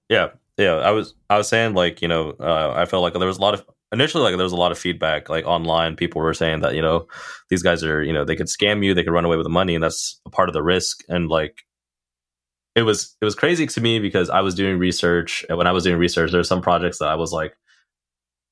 [0.10, 0.76] Yeah, yeah.
[0.76, 3.42] I was I was saying like you know uh, I felt like there was a
[3.42, 6.62] lot of initially like there was a lot of feedback like online people were saying
[6.62, 7.08] that you know
[7.50, 9.50] these guys are you know they could scam you they could run away with the
[9.50, 11.64] money and that's a part of the risk and like
[12.76, 15.72] it was it was crazy to me because i was doing research and when i
[15.72, 17.56] was doing research there's some projects that i was like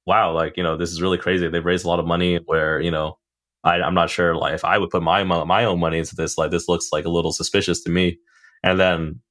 [0.05, 1.47] wow like you know this is really crazy.
[1.47, 3.17] They've raised a lot of money where you know
[3.63, 6.37] I, i'm not sure like if i would put my my own money into this
[6.37, 8.19] like this looks like a little suspicious to me.
[8.63, 9.21] And then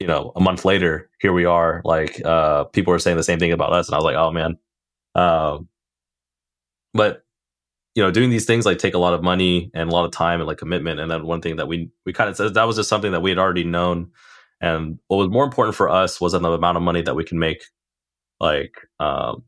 [0.00, 1.80] you know, a month later, here we are.
[1.84, 4.30] Like, uh, people are saying the same thing about us, and I was like, oh
[4.30, 4.58] man.
[5.14, 5.68] Um,
[6.94, 7.24] but
[7.94, 10.12] you know, doing these things like take a lot of money and a lot of
[10.12, 10.98] time and like commitment.
[10.98, 13.20] And then one thing that we we kind of said that was just something that
[13.20, 14.10] we had already known.
[14.60, 17.38] And what was more important for us was the amount of money that we can
[17.38, 17.64] make,
[18.40, 19.42] like um,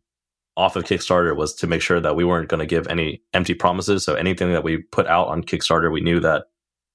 [0.56, 3.54] off of Kickstarter, was to make sure that we weren't going to give any empty
[3.54, 4.04] promises.
[4.04, 6.46] So anything that we put out on Kickstarter, we knew that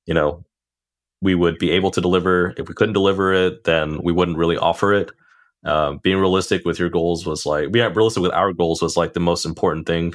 [0.06, 0.44] you know
[1.22, 2.54] we would be able to deliver.
[2.58, 5.12] If we couldn't deliver it, then we wouldn't really offer it.
[5.66, 9.14] Uh, being realistic with your goals was like being realistic with our goals was like
[9.14, 10.14] the most important thing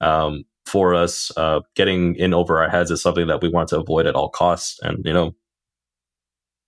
[0.00, 1.32] um, for us.
[1.36, 4.28] Uh, getting in over our heads is something that we want to avoid at all
[4.28, 5.34] costs, and you know,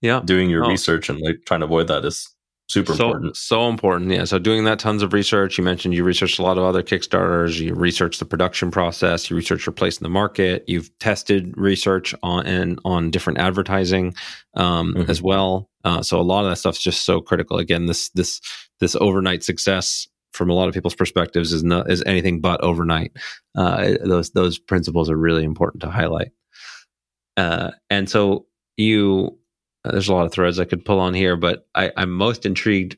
[0.01, 0.69] yeah, doing your oh.
[0.69, 2.35] research and like trying to avoid that is
[2.69, 3.37] super so, important.
[3.37, 4.11] So important.
[4.11, 4.25] Yeah.
[4.25, 5.59] So doing that tons of research.
[5.59, 7.61] You mentioned you researched a lot of other Kickstarters.
[7.61, 9.31] You researched the production process.
[9.31, 10.65] You researched your place in the market.
[10.67, 14.15] You've tested research on and on different advertising
[14.55, 15.11] um, mm-hmm.
[15.11, 15.71] as well.
[15.85, 17.59] Uh, so a lot of that stuff's just so critical.
[17.59, 18.41] Again, this this
[18.81, 23.13] this overnight success from a lot of people's perspectives is not is anything but overnight.
[23.57, 26.33] Uh, those those principles are really important to highlight.
[27.37, 29.39] Uh, and so you
[29.91, 32.97] there's a lot of threads I could pull on here, but I, I'm most intrigued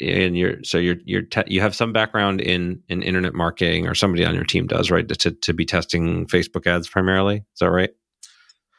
[0.00, 3.94] in your so you're you're te- you have some background in in internet marketing or
[3.94, 7.36] somebody on your team does right to to be testing Facebook ads primarily.
[7.36, 7.90] Is that right?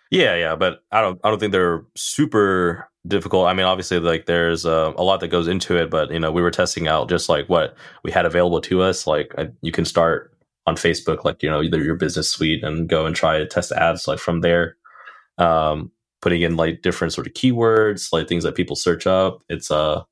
[0.09, 3.47] Yeah, yeah, but I don't I don't think they're super difficult.
[3.47, 6.31] I mean, obviously, like there's uh, a lot that goes into it, but you know,
[6.31, 9.07] we were testing out just like what we had available to us.
[9.07, 12.89] Like I, you can start on Facebook, like you know, either your business suite and
[12.89, 14.77] go and try to test ads like from there.
[15.37, 19.43] Um, putting in like different sort of keywords, like things that people search up.
[19.49, 20.03] It's uh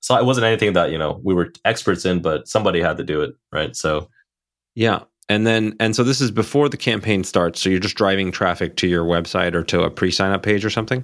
[0.00, 3.04] so it wasn't anything that, you know, we were experts in, but somebody had to
[3.04, 3.74] do it, right?
[3.74, 4.08] So
[4.74, 5.00] Yeah.
[5.28, 8.76] And then and so this is before the campaign starts, so you're just driving traffic
[8.76, 11.02] to your website or to a pre-sign up page or something?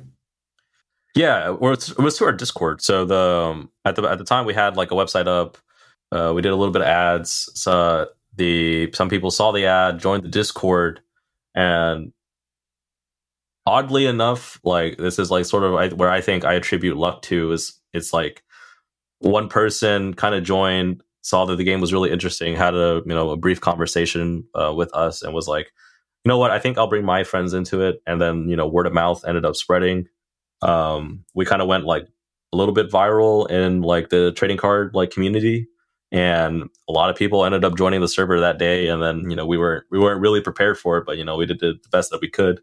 [1.14, 2.81] Yeah, well, it was to our Discord.
[2.81, 5.59] So the um, at the at the time we had like a website up.
[6.11, 7.51] Uh, we did a little bit of ads.
[7.55, 11.01] So the some people saw the ad, joined the Discord,
[11.55, 12.12] and
[13.66, 17.53] oddly enough, like this is like sort of where I think I attribute luck to
[17.53, 18.42] is it's like
[19.20, 23.14] one person kind of joined, saw that the game was really interesting, had a you
[23.14, 25.72] know a brief conversation uh, with us, and was like,
[26.25, 28.66] you know what, I think I'll bring my friends into it, and then you know
[28.66, 30.07] word of mouth ended up spreading.
[30.62, 32.07] Um, we kind of went like
[32.53, 35.68] a little bit viral in like the trading card like community.
[36.12, 38.88] And a lot of people ended up joining the server that day.
[38.88, 41.37] And then you know we weren't we weren't really prepared for it but you know
[41.37, 42.61] we did the best that we could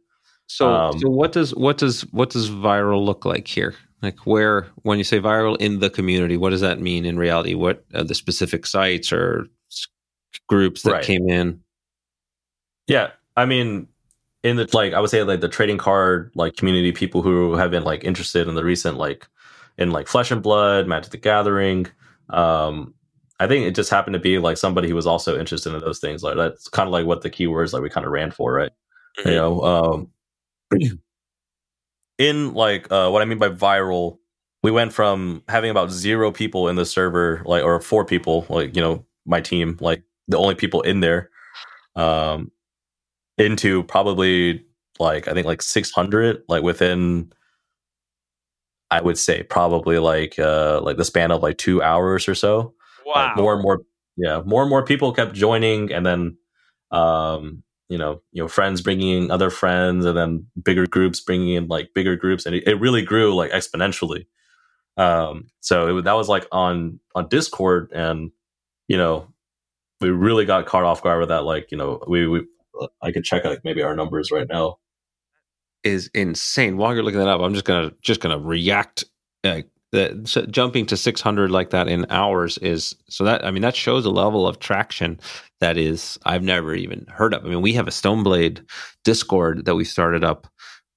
[0.49, 3.75] so, um, so what does what does what does viral look like here?
[4.01, 7.53] Like where when you say viral in the community, what does that mean in reality?
[7.53, 9.45] What are the specific sites or
[10.47, 11.03] groups that right.
[11.03, 11.61] came in?
[12.87, 13.87] Yeah, I mean,
[14.41, 17.69] in the like I would say like the trading card like community, people who have
[17.69, 19.27] been like interested in the recent like
[19.77, 21.85] in like Flesh and Blood, Magic the Gathering.
[22.31, 22.95] Um,
[23.39, 25.99] I think it just happened to be like somebody who was also interested in those
[25.99, 26.23] things.
[26.23, 28.71] Like that's kind of like what the keywords like we kind of ran for, right?
[29.19, 29.29] Mm-hmm.
[29.29, 30.07] You know, um,
[32.17, 34.17] in like uh, what I mean by viral,
[34.61, 38.75] we went from having about zero people in the server, like or four people, like
[38.75, 41.29] you know my team, like the only people in there,
[41.95, 42.51] um,
[43.37, 44.65] into probably
[44.99, 47.31] like I think like six hundred, like within.
[48.91, 52.73] I would say probably like uh like the span of like two hours or so.
[53.05, 53.27] Wow.
[53.27, 53.81] Like more and more,
[54.17, 56.37] yeah, more and more people kept joining, and then
[56.91, 61.55] um you know you know friends bringing in other friends and then bigger groups bringing
[61.55, 64.25] in like bigger groups and it, it really grew like exponentially.
[64.97, 68.31] Um so it, that was like on on discord and
[68.87, 69.27] you know
[70.01, 72.47] we really got caught off guard with that like you know we we
[73.01, 74.77] i could check like maybe our numbers right now.
[75.81, 76.75] Is insane.
[76.75, 79.05] While you're looking that up i'm just gonna just gonna react
[79.43, 83.61] uh, that so jumping to 600 like that in hours is so that i mean
[83.61, 85.19] that shows a level of traction
[85.59, 88.63] that is i've never even heard of i mean we have a stoneblade
[89.03, 90.47] discord that we started up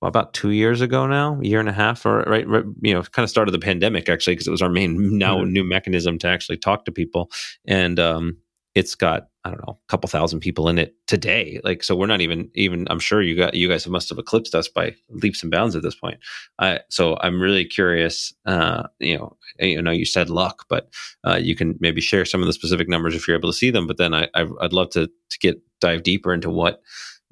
[0.00, 2.92] well, about two years ago now a year and a half or right, right you
[2.92, 5.52] know kind of started the pandemic actually because it was our main now mm-hmm.
[5.52, 7.30] new mechanism to actually talk to people
[7.66, 8.36] and um
[8.74, 11.60] it's got I don't know, a couple thousand people in it today.
[11.64, 12.86] Like, so we're not even even.
[12.90, 15.82] I'm sure you got you guys must have eclipsed us by leaps and bounds at
[15.82, 16.18] this point.
[16.60, 18.32] Uh, so I'm really curious.
[18.46, 20.92] Uh, you know, you know, you said luck, but
[21.26, 23.70] uh, you can maybe share some of the specific numbers if you're able to see
[23.70, 23.86] them.
[23.86, 26.80] But then I, I would love to to get dive deeper into what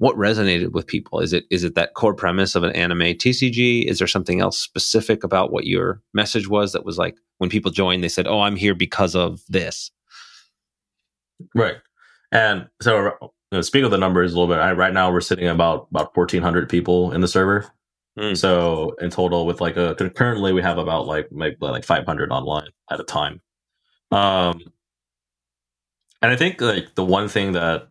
[0.01, 1.19] what resonated with people.
[1.19, 3.85] Is it is it that core premise of an anime TCG?
[3.85, 7.71] Is there something else specific about what your message was that was like when people
[7.71, 9.91] joined, they said, "Oh, I'm here because of this."
[11.55, 11.75] Right.
[12.31, 14.61] And so, you know, speak of the numbers a little bit.
[14.61, 17.69] I, right now, we're sitting about about fourteen hundred people in the server.
[18.17, 18.37] Mm.
[18.37, 22.31] So in total, with like a currently we have about like maybe like five hundred
[22.31, 23.41] online at a time.
[24.11, 24.61] Um,
[26.21, 27.89] and I think like the one thing that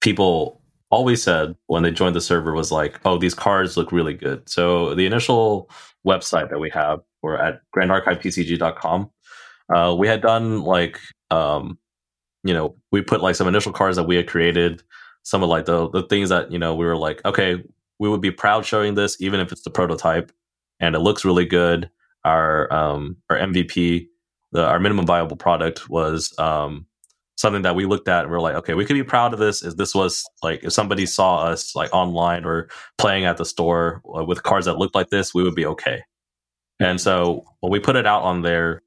[0.00, 4.14] people always said when they joined the server was like, "Oh, these cards look really
[4.14, 5.70] good." So the initial
[6.06, 9.10] website that we have, we're at grandarchivetcg.com.
[9.74, 10.98] Uh, we had done like
[11.30, 11.78] um,
[12.48, 14.82] you know, we put like some initial cards that we had created,
[15.22, 17.62] some of like the the things that you know we were like, okay,
[17.98, 20.32] we would be proud showing this, even if it's the prototype,
[20.80, 21.90] and it looks really good.
[22.24, 24.08] Our um our MVP,
[24.52, 26.86] the our minimum viable product was um
[27.36, 29.38] something that we looked at and we are like, okay, we could be proud of
[29.38, 29.62] this.
[29.62, 34.00] Is this was like if somebody saw us like online or playing at the store
[34.16, 36.02] uh, with cards that looked like this, we would be okay.
[36.80, 38.82] And so when we put it out on there,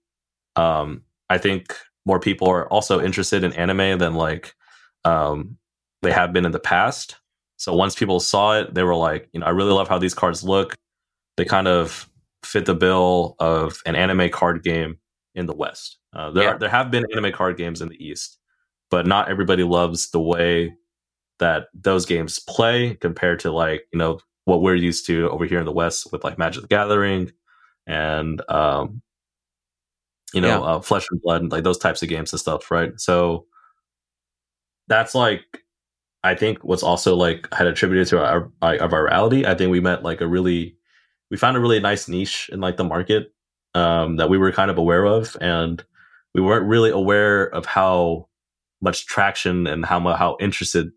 [0.56, 4.54] um, I think more people are also interested in anime than like
[5.06, 5.58] um,
[6.02, 7.16] they have been in the past.
[7.58, 10.16] So once people saw it, they were like, you know, I really love how these
[10.16, 10.76] cards look.
[11.38, 12.10] They kind of
[12.44, 14.98] fit the bill of an anime card game
[15.36, 15.98] in the West.
[16.14, 16.50] Uh, there, yeah.
[16.52, 18.38] are, there have been anime card games in the East,
[18.90, 20.76] but not everybody loves the way
[21.40, 25.60] that those games play compared to like you know what we're used to over here
[25.60, 27.32] in the West with like Magic the Gathering
[27.88, 29.02] and um,
[30.34, 30.60] you know, yeah.
[30.60, 32.92] uh, Flesh and Blood, like those types of games and stuff, right?
[33.00, 33.46] So
[34.88, 35.44] that's like
[36.24, 39.46] I think what's also like had attributed to our, our, our virality.
[39.46, 40.76] I think we met like a really
[41.30, 43.34] we found a really nice niche in like the market
[43.74, 45.84] um, that we were kind of aware of, and
[46.36, 48.28] we weren't really aware of how
[48.82, 50.92] much traction and how how interested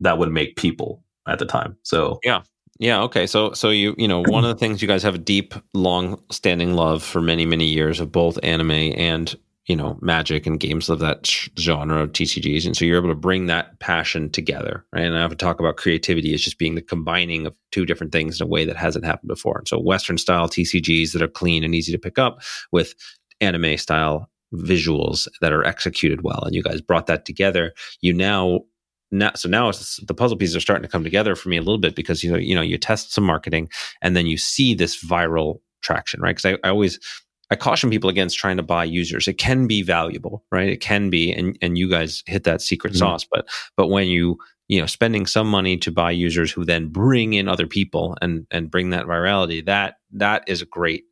[0.00, 1.76] that would make people at the time.
[1.82, 2.42] So yeah,
[2.78, 3.02] yeah.
[3.02, 3.26] Okay.
[3.26, 6.20] So so you you know one of the things you guys have a deep, long
[6.30, 9.34] standing love for many many years of both anime and
[9.66, 11.26] you know magic and games of that
[11.58, 14.84] genre of TCGs, and so you're able to bring that passion together.
[14.92, 15.04] Right.
[15.04, 18.12] And I have to talk about creativity as just being the combining of two different
[18.12, 19.58] things in a way that hasn't happened before.
[19.58, 22.94] And so Western style TCGs that are clean and easy to pick up with
[23.40, 28.60] anime style visuals that are executed well and you guys brought that together you now
[29.18, 29.70] now so now
[30.06, 32.30] the puzzle pieces are starting to come together for me a little bit because you
[32.30, 33.68] know you know you test some marketing
[34.02, 36.98] and then you see this viral traction right because I, I always
[37.50, 39.28] I caution people against trying to buy users.
[39.28, 40.68] It can be valuable, right?
[40.68, 42.98] It can be, and and you guys hit that secret mm-hmm.
[42.98, 43.26] sauce.
[43.30, 43.46] But
[43.76, 47.48] but when you you know spending some money to buy users who then bring in
[47.48, 51.04] other people and and bring that virality, that that is a great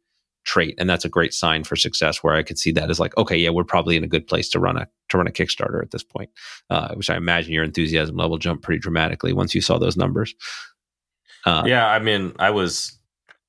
[0.44, 3.16] trait and that's a great sign for success where i could see that as like
[3.16, 5.82] okay yeah we're probably in a good place to run a to run a kickstarter
[5.82, 6.30] at this point
[6.70, 10.34] uh, which i imagine your enthusiasm level jumped pretty dramatically once you saw those numbers.
[11.44, 12.98] Uh, yeah i mean i was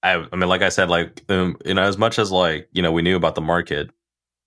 [0.02, 2.82] I, I mean like i said like um, you know as much as like you
[2.82, 3.90] know we knew about the market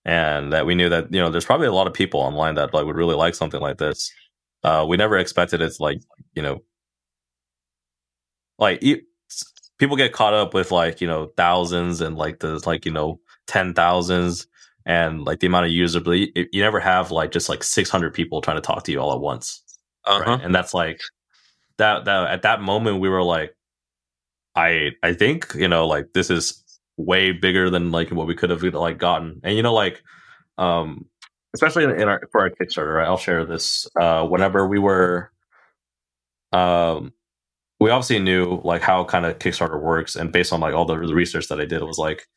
[0.05, 2.73] and that we knew that you know there's probably a lot of people online that
[2.73, 4.11] like would really like something like this
[4.63, 6.01] uh, we never expected it's like
[6.33, 6.61] you know
[8.57, 8.83] like
[9.77, 13.19] people get caught up with like you know thousands and like the like you know
[13.45, 14.47] ten thousands
[14.85, 17.89] and like the amount of users, but you, you, never have like just like six
[17.89, 19.61] hundred people trying to talk to you all at once,
[20.05, 20.31] uh-huh.
[20.31, 20.41] right?
[20.41, 21.01] and that's like
[21.77, 23.55] that that at that moment we were like,
[24.55, 26.63] I I think you know like this is
[26.95, 30.01] way bigger than like what we could have like gotten, and you know like
[30.57, 31.05] um
[31.53, 33.07] especially in, in our for our Kickstarter, right?
[33.07, 33.87] I'll share this.
[33.99, 35.31] Uh, whenever we were
[36.53, 37.11] um
[37.79, 40.97] we obviously knew like how kind of Kickstarter works, and based on like all the
[40.97, 42.27] research that I did, it was like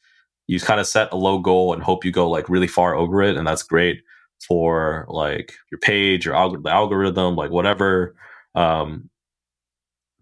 [0.47, 3.23] you kind of set a low goal and hope you go like really far over
[3.23, 4.01] it, and that's great
[4.47, 8.15] for like your page, your alg- the algorithm, like whatever
[8.55, 9.09] um,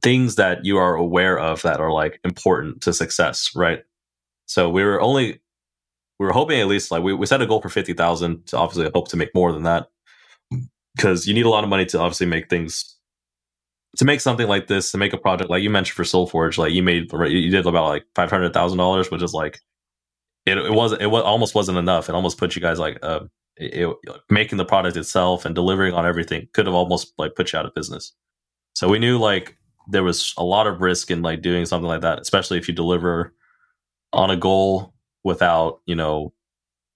[0.02, 3.80] things that you are aware of that are like important to success, right?
[4.46, 5.40] So we were only
[6.18, 8.56] we were hoping at least like we, we set a goal for fifty thousand to
[8.56, 9.88] obviously hope to make more than that
[10.96, 12.96] because you need a lot of money to obviously make things
[13.96, 16.72] to make something like this, to make a project like you mentioned for SolForge, like
[16.72, 19.60] you made, you did about like five hundred thousand dollars, which is like,
[20.46, 22.08] it, it was it was almost wasn't enough.
[22.08, 23.20] It almost put you guys like, uh,
[23.56, 23.96] it, it,
[24.30, 27.66] making the product itself and delivering on everything could have almost like put you out
[27.66, 28.12] of business.
[28.74, 29.56] So we knew like
[29.88, 32.74] there was a lot of risk in like doing something like that, especially if you
[32.74, 33.34] deliver
[34.12, 36.32] on a goal without you know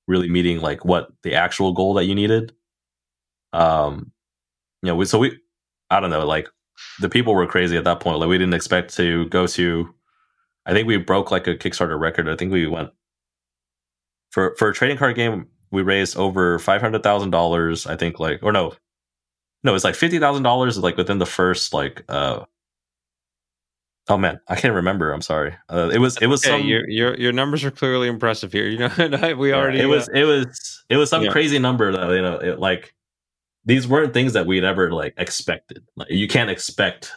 [0.06, 2.52] really meeting like what the actual goal that you needed.
[3.52, 4.12] Um,
[4.82, 5.38] you know, we, so we,
[5.90, 6.48] I don't know, like
[7.00, 8.18] the people were crazy at that point.
[8.18, 9.94] Like we didn't expect to go to.
[10.66, 12.28] I think we broke like a Kickstarter record.
[12.28, 12.90] I think we went
[14.30, 15.48] for for a trading card game.
[15.70, 17.86] We raised over five hundred thousand dollars.
[17.86, 18.74] I think like or no,
[19.64, 20.78] no, it's like fifty thousand dollars.
[20.78, 22.44] Like within the first like uh
[24.08, 25.12] Oh man, I can't remember.
[25.12, 25.54] I'm sorry.
[25.70, 28.66] Uh, it was it was okay, some your, your your numbers are clearly impressive here.
[28.72, 31.30] You know, we already it was uh, it was it was some yeah.
[31.30, 32.94] crazy number that you know it, like
[33.64, 35.84] these weren't things that we'd ever like expected.
[35.96, 37.12] Like you can't expect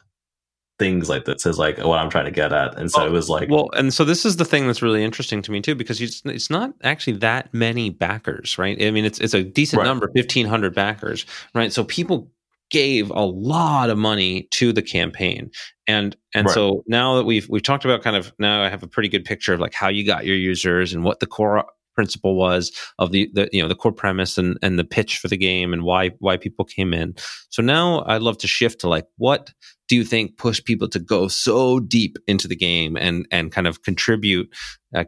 [0.77, 2.77] things like this is like what I'm trying to get at.
[2.77, 5.03] And so well, it was like well, and so this is the thing that's really
[5.03, 8.81] interesting to me too, because it's not actually that many backers, right?
[8.81, 9.85] I mean, it's it's a decent right.
[9.85, 11.71] number, fifteen hundred backers, right?
[11.71, 12.31] So people
[12.71, 15.51] gave a lot of money to the campaign
[15.87, 16.53] and and right.
[16.53, 19.23] so now that we've we've talked about kind of now i have a pretty good
[19.23, 21.63] picture of like how you got your users and what the core
[21.95, 25.27] principle was of the, the you know the core premise and and the pitch for
[25.27, 27.15] the game and why why people came in.
[27.49, 29.51] So now I'd love to shift to like what
[29.87, 33.67] do you think pushed people to go so deep into the game and and kind
[33.67, 34.53] of contribute
[34.93, 35.05] I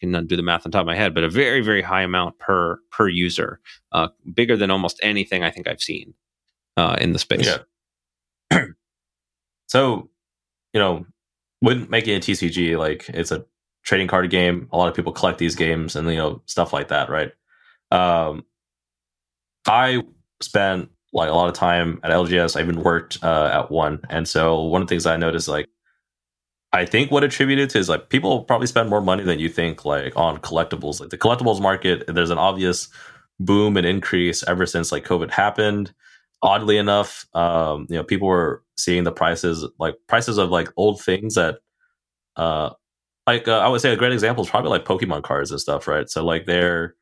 [0.00, 2.38] cannot do the math on top of my head, but a very very high amount
[2.38, 3.60] per per user,
[3.92, 6.14] uh, bigger than almost anything I think I've seen
[6.76, 7.58] uh, in the space.
[8.50, 8.64] Yeah.
[9.68, 10.08] so,
[10.72, 11.06] you know,
[11.60, 13.44] wouldn't make it a TCG like it's a
[13.88, 14.68] trading card game.
[14.72, 17.32] A lot of people collect these games and you know stuff like that, right?
[17.90, 18.44] Um,
[19.66, 20.02] I
[20.42, 22.56] spent like a lot of time at LGS.
[22.56, 25.68] I even worked uh, at one, and so one of the things I noticed, like,
[26.72, 29.84] I think what attributed to is like people probably spend more money than you think,
[29.86, 31.00] like on collectibles.
[31.00, 32.88] Like the collectibles market, there's an obvious
[33.40, 35.92] boom and increase ever since like COVID happened.
[36.42, 41.00] oddly enough, um, you know, people were seeing the prices like prices of like old
[41.02, 41.58] things that,
[42.36, 42.70] uh,
[43.28, 45.86] like uh, I would say a great example is probably like Pokemon cards and stuff,
[45.86, 46.08] right?
[46.08, 46.94] So like they're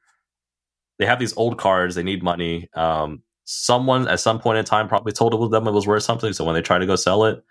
[0.99, 2.69] they have these old cards, they need money.
[2.75, 6.45] Um, someone at some point in time probably told them it was worth something, so
[6.45, 7.45] when they try to go sell it,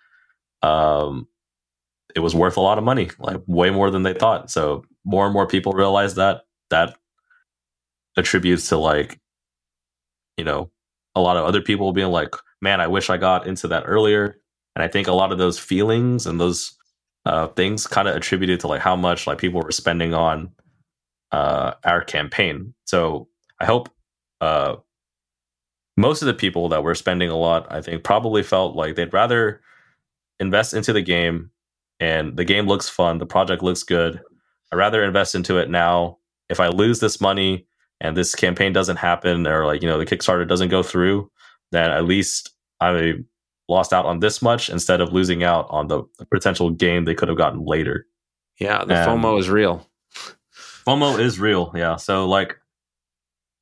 [0.62, 1.26] um,
[2.16, 4.52] it was worth a lot of money, like way more than they thought.
[4.52, 6.98] So more and more people realize that that
[8.18, 9.22] attributes to like,
[10.36, 10.70] you know,
[11.16, 14.38] a lot of other people being like, man, I wish I got into that earlier.
[14.76, 16.78] And I think a lot of those feelings and those
[17.26, 20.52] uh, things kind of attributed to like how much like people were spending on
[21.32, 22.74] uh, our campaign.
[22.86, 23.28] So
[23.60, 23.90] I hope
[24.42, 24.76] uh,
[25.98, 29.14] most of the people that were spending a lot, I think, probably felt like they'd
[29.14, 29.62] rather
[30.40, 31.52] invest into the game
[32.00, 34.22] and the game looks fun, the project looks good.
[34.72, 36.20] I'd rather invest into it now.
[36.50, 37.66] If I lose this money
[38.02, 41.32] and this campaign doesn't happen or like, you know, the Kickstarter doesn't go through,
[41.72, 42.52] then at least
[42.82, 43.14] I
[43.68, 47.28] lost out on this much instead of losing out on the potential gain they could
[47.28, 48.06] have gotten later.
[48.60, 49.88] Yeah, the and FOMO is real.
[50.88, 51.72] FOMO is real.
[51.76, 51.96] Yeah.
[51.96, 52.58] So like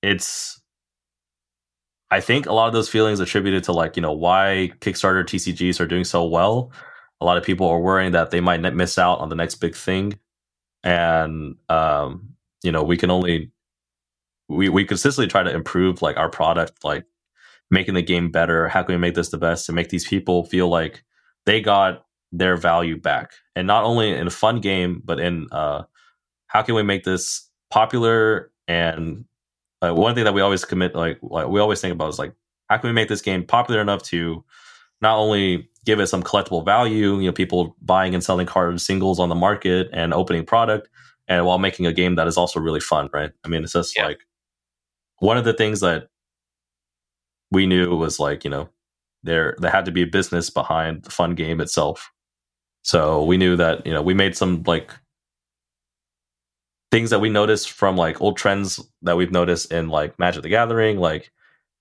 [0.01, 0.61] it's
[2.11, 5.79] I think a lot of those feelings attributed to like, you know, why Kickstarter TCGs
[5.79, 6.71] are doing so well.
[7.21, 9.75] A lot of people are worrying that they might miss out on the next big
[9.75, 10.19] thing.
[10.83, 13.51] And um, you know, we can only
[14.47, 17.05] we we consistently try to improve like our product, like
[17.73, 18.69] making the game better.
[18.69, 21.03] How can we make this the best and make these people feel like
[21.45, 23.33] they got their value back?
[23.55, 25.83] And not only in a fun game, but in uh
[26.47, 29.25] how can we make this popular and
[29.81, 32.33] uh, one thing that we always commit like, like we always think about is like
[32.69, 34.43] how can we make this game popular enough to
[35.01, 39.19] not only give it some collectible value you know people buying and selling card singles
[39.19, 40.87] on the market and opening product
[41.27, 43.97] and while making a game that is also really fun right i mean it's just
[43.97, 44.05] yeah.
[44.05, 44.19] like
[45.17, 46.07] one of the things that
[47.53, 48.69] we knew was like you know
[49.23, 52.11] there there had to be a business behind the fun game itself
[52.81, 54.91] so we knew that you know we made some like
[56.93, 60.49] things that we noticed from like old trends that we've noticed in like Magic the
[60.49, 61.31] Gathering, like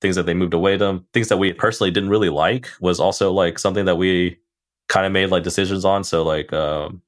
[0.00, 3.30] things that they moved away them, things that we personally didn't really like was also
[3.30, 4.38] like something that we
[4.88, 6.02] kind of made like decisions on.
[6.02, 7.02] So like um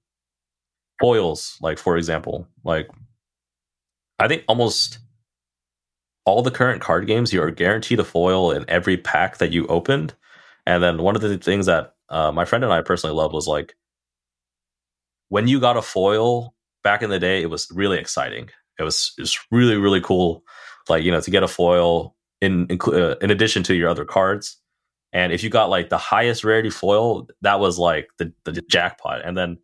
[1.01, 2.91] foils, like for example, like
[4.19, 4.99] I think almost
[6.25, 9.67] all the current card games you are guaranteed a foil in every pack that you
[9.67, 10.15] opened.
[10.67, 13.47] And then one of the things that uh, my friend and I personally loved was
[13.47, 13.75] like
[15.29, 18.51] when you got a foil back in the day, it was really exciting.
[18.79, 20.45] It was it was really really cool,
[20.89, 24.05] like you know, to get a foil in in, uh, in addition to your other
[24.05, 24.59] cards.
[25.13, 29.23] And if you got like the highest rarity foil, that was like the, the jackpot.
[29.25, 29.59] And then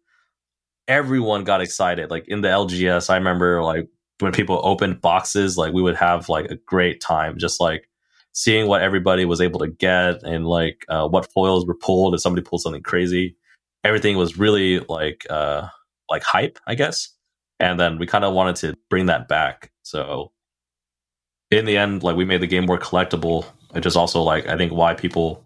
[0.86, 2.08] everyone got excited.
[2.08, 3.88] Like in the LGS, I remember like
[4.20, 7.88] when people opened boxes, like we would have like a great time, just like
[8.32, 12.14] seeing what everybody was able to get and like uh, what foils were pulled.
[12.14, 13.36] If somebody pulled something crazy,
[13.84, 15.68] everything was really like uh,
[16.08, 17.08] like hype, I guess.
[17.58, 19.70] And then we kind of wanted to bring that back.
[19.82, 20.32] So
[21.50, 24.56] in the end, like we made the game more collectible, which is also like I
[24.56, 25.44] think why people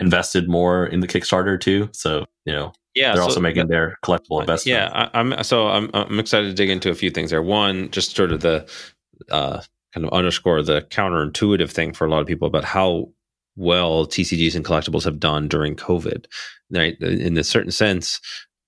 [0.00, 1.88] invested more in the Kickstarter too.
[1.92, 4.78] So you know, yeah, they're so also making their collectible investment.
[4.78, 7.42] Yeah, I, am so I'm I'm excited to dig into a few things there.
[7.42, 8.68] One, just sort of the
[9.30, 13.08] uh, kind of underscore the counterintuitive thing for a lot of people about how
[13.56, 16.26] well TCGs and collectibles have done during COVID.
[16.70, 18.20] Right, in a certain sense,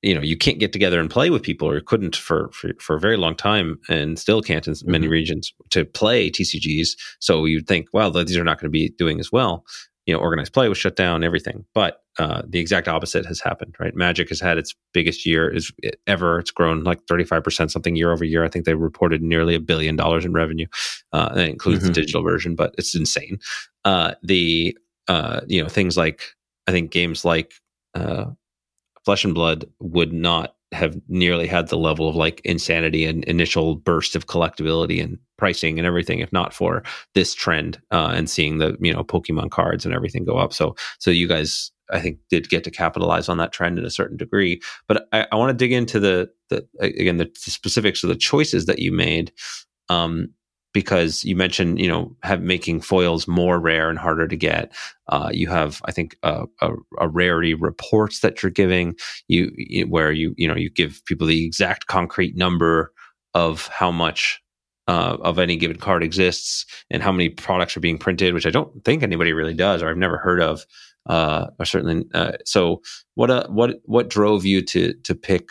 [0.02, 2.96] you know you can't get together and play with people or couldn't for for, for
[2.96, 4.90] a very long time and still can't in mm-hmm.
[4.90, 8.90] many regions to play tcgs so you'd think well these are not going to be
[8.98, 9.64] doing as well
[10.06, 11.64] you know organized play was shut down everything.
[11.74, 13.94] But uh, the exact opposite has happened right?
[13.94, 15.70] Magic has had its biggest year is
[16.06, 16.38] ever.
[16.38, 18.44] It's grown like 35% something year over year.
[18.44, 20.66] I think they reported nearly a billion dollars in revenue.
[21.12, 21.88] Uh, that includes mm-hmm.
[21.88, 23.38] the digital version but it's insane.
[23.84, 24.76] Uh, the
[25.08, 26.34] uh, you know things like
[26.66, 27.52] i think games like
[27.94, 28.26] uh,
[29.04, 33.76] Flesh and Blood would not have nearly had the level of like insanity and initial
[33.76, 36.82] burst of collectability and pricing and everything if not for
[37.14, 40.52] this trend uh, and seeing the you know Pokemon cards and everything go up.
[40.52, 43.90] So so you guys I think did get to capitalize on that trend in a
[43.90, 44.60] certain degree.
[44.88, 48.16] But I, I want to dig into the the again the, the, specifics of the
[48.16, 49.32] choices that you made.
[49.88, 50.30] Um,
[50.76, 54.70] because you mentioned you know have making foils more rare and harder to get.
[55.08, 58.94] Uh, you have i think a, a, a, rarity reports that you're giving.
[59.26, 62.92] You, you, where you you know you give people the exact concrete number
[63.32, 64.42] of how much
[64.86, 68.50] uh, of any given card exists and how many products are being printed which i
[68.50, 70.66] don't think anybody really does or i've never heard of
[71.06, 72.82] uh, or certainly uh, so
[73.14, 75.48] what uh, what what drove you to to pick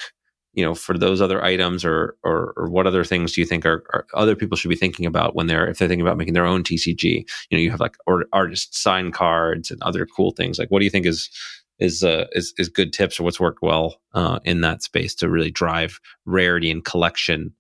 [0.55, 3.65] you know, for those other items, or or, or what other things do you think
[3.65, 6.33] are, are, other people should be thinking about when they're if they're thinking about making
[6.33, 7.27] their own TCG?
[7.49, 10.57] You know, you have like or, artist sign cards and other cool things.
[10.57, 11.29] Like, what do you think is
[11.77, 15.29] is uh, is is good tips or what's worked well uh, in that space to
[15.29, 17.53] really drive rarity and collection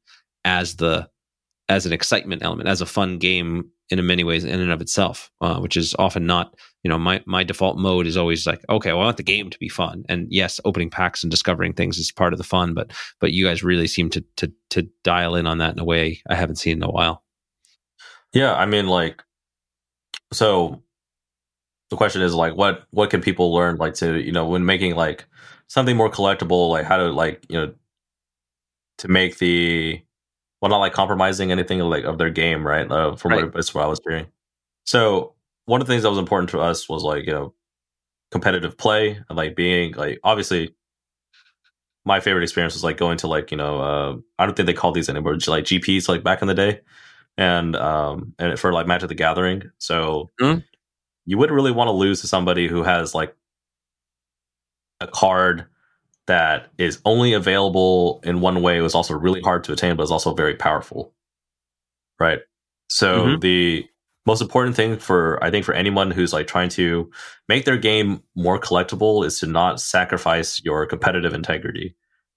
[0.45, 1.09] as the
[1.67, 5.31] as an excitement element, as a fun game in many ways in and of itself,
[5.41, 8.91] uh, which is often not, you know, my, my default mode is always like, okay,
[8.91, 10.03] well, I want the game to be fun.
[10.09, 13.45] And yes, opening packs and discovering things is part of the fun, but, but you
[13.45, 16.57] guys really seem to, to, to dial in on that in a way I haven't
[16.57, 17.23] seen in a while.
[18.33, 18.55] Yeah.
[18.55, 19.23] I mean, like,
[20.31, 20.81] so
[21.89, 24.95] the question is like, what, what can people learn like to, you know, when making
[24.95, 25.25] like
[25.67, 27.73] something more collectible, like how to like, you know,
[28.99, 30.01] to make the,
[30.65, 32.89] well, not like compromising anything like of their game, right?
[32.89, 33.53] Uh, from right.
[33.53, 34.25] what, what I was hearing.
[34.83, 35.35] So
[35.65, 37.53] one of the things that was important to us was like you know
[38.31, 40.73] competitive play and like being like obviously
[42.03, 44.73] my favorite experience was like going to like you know uh, I don't think they
[44.73, 46.81] call these anymore just like GPs like back in the day
[47.37, 50.61] and um and for like Magic the Gathering so mm-hmm.
[51.25, 53.35] you wouldn't really want to lose to somebody who has like
[54.99, 55.67] a card
[56.27, 58.81] that is only available in one way.
[58.81, 61.13] Was also really hard to attain, but it's also very powerful.
[62.19, 62.39] Right.
[62.87, 63.39] So mm-hmm.
[63.39, 63.87] the
[64.25, 67.09] most important thing for I think for anyone who's like trying to
[67.47, 71.95] make their game more collectible is to not sacrifice your competitive integrity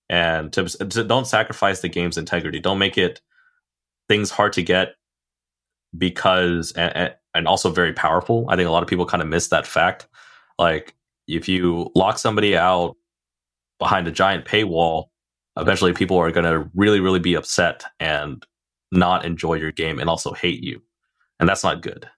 [0.09, 2.61] and to, to don't sacrifice the game's integrity.
[2.61, 3.21] Don't make it
[4.09, 4.95] things hard to get
[5.97, 8.47] because and, and also very powerful.
[8.49, 10.09] I think a lot of people kind of miss that fact.
[10.59, 10.95] Like
[11.27, 12.97] if you lock somebody out
[13.79, 15.07] behind a giant paywall,
[15.57, 18.45] eventually people are going to really, really be upset and
[18.93, 20.83] not enjoy your game and also hate you.
[21.41, 22.09] And that's not good.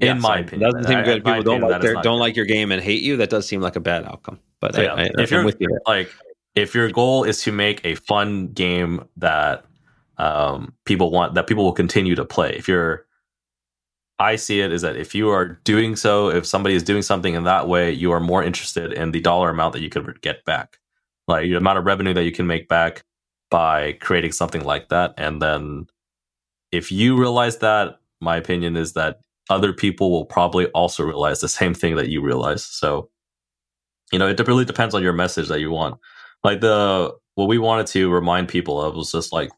[0.00, 1.24] In yeah, my so opinion, doesn't seem good.
[1.24, 2.14] People don't like their, don't good.
[2.14, 3.16] like your game and hate you.
[3.16, 4.40] That does seem like a bad outcome.
[4.60, 6.10] But so, yeah, I, I, if you're you like,
[6.56, 9.64] if your goal is to make a fun game that
[10.18, 13.06] um, people want, that people will continue to play, if you're
[14.18, 17.34] I see it is that if you are doing so, if somebody is doing something
[17.34, 20.44] in that way, you are more interested in the dollar amount that you could get
[20.44, 20.78] back,
[21.26, 23.04] like the amount of revenue that you can make back
[23.50, 25.14] by creating something like that.
[25.18, 25.86] And then
[26.70, 31.48] if you realize that, my opinion is that other people will probably also realize the
[31.48, 32.64] same thing that you realize.
[32.64, 33.10] So,
[34.12, 35.98] you know, it really depends on your message that you want.
[36.42, 39.50] Like the what we wanted to remind people of was just like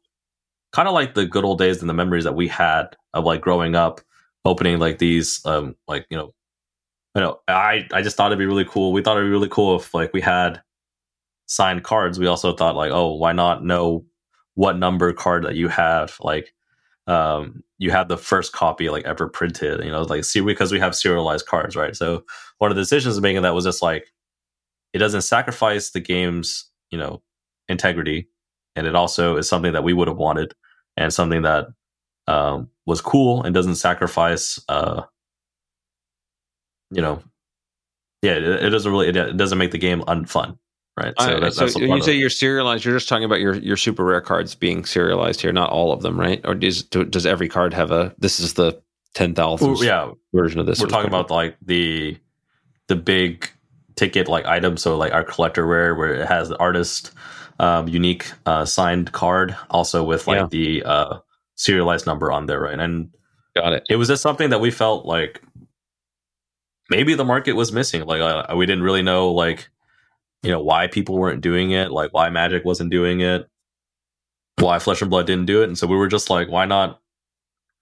[0.72, 3.40] kind of like the good old days and the memories that we had of like
[3.40, 4.00] growing up
[4.47, 6.32] opening like these um like you know
[7.14, 8.92] you know i i just thought it'd be really cool.
[8.92, 10.62] We thought it'd be really cool if like we had
[11.47, 12.18] signed cards.
[12.18, 14.05] We also thought like oh why not know
[14.55, 16.16] what number card that you have?
[16.20, 16.55] Like
[17.07, 20.80] um you have the first copy like ever printed you know like see because we
[20.80, 21.97] have serialized cards right?
[21.97, 22.24] So
[22.59, 24.07] one of the decisions making that was just like
[24.92, 27.22] it doesn't sacrifice the game's you know
[27.68, 28.28] integrity
[28.76, 30.55] and it also is something that we would have wanted
[30.97, 31.66] and something that
[32.27, 35.03] um, was cool and doesn't sacrifice uh
[36.91, 37.22] you know
[38.22, 40.59] yeah it, it doesn't really it, doesn't make the game unfun
[40.99, 41.12] right?
[41.20, 44.20] So, so when you say you're serialized you're just talking about your your super rare
[44.20, 46.41] cards being serialized here not all of them right?
[46.45, 48.81] Or does does every card have a this is the
[49.14, 50.11] 10,000 yeah.
[50.35, 52.18] version of this we're talking about like the
[52.89, 53.51] the big
[53.97, 54.77] ticket like item.
[54.77, 57.12] So like our collector rare where it has the artist
[57.59, 60.47] um, unique uh, signed card also with like yeah.
[60.51, 61.18] the uh,
[61.57, 62.78] serialized number on there, right?
[62.78, 63.11] And
[63.54, 63.84] got it.
[63.88, 65.42] It was just something that we felt like
[66.90, 68.04] maybe the market was missing.
[68.04, 69.68] Like uh, we didn't really know, like
[70.42, 73.48] you know, why people weren't doing it, like why Magic wasn't doing it,
[74.59, 77.00] why Flesh and Blood didn't do it, and so we were just like, why not?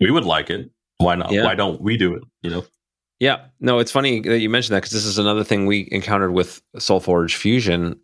[0.01, 0.71] We would like it.
[0.99, 1.31] Why not?
[1.31, 1.45] Yeah.
[1.45, 2.23] Why don't we do it?
[2.43, 2.65] You know.
[3.21, 6.33] Yeah, no, it's funny that you mentioned that because this is another thing we encountered
[6.33, 7.99] with SolForge Fusion.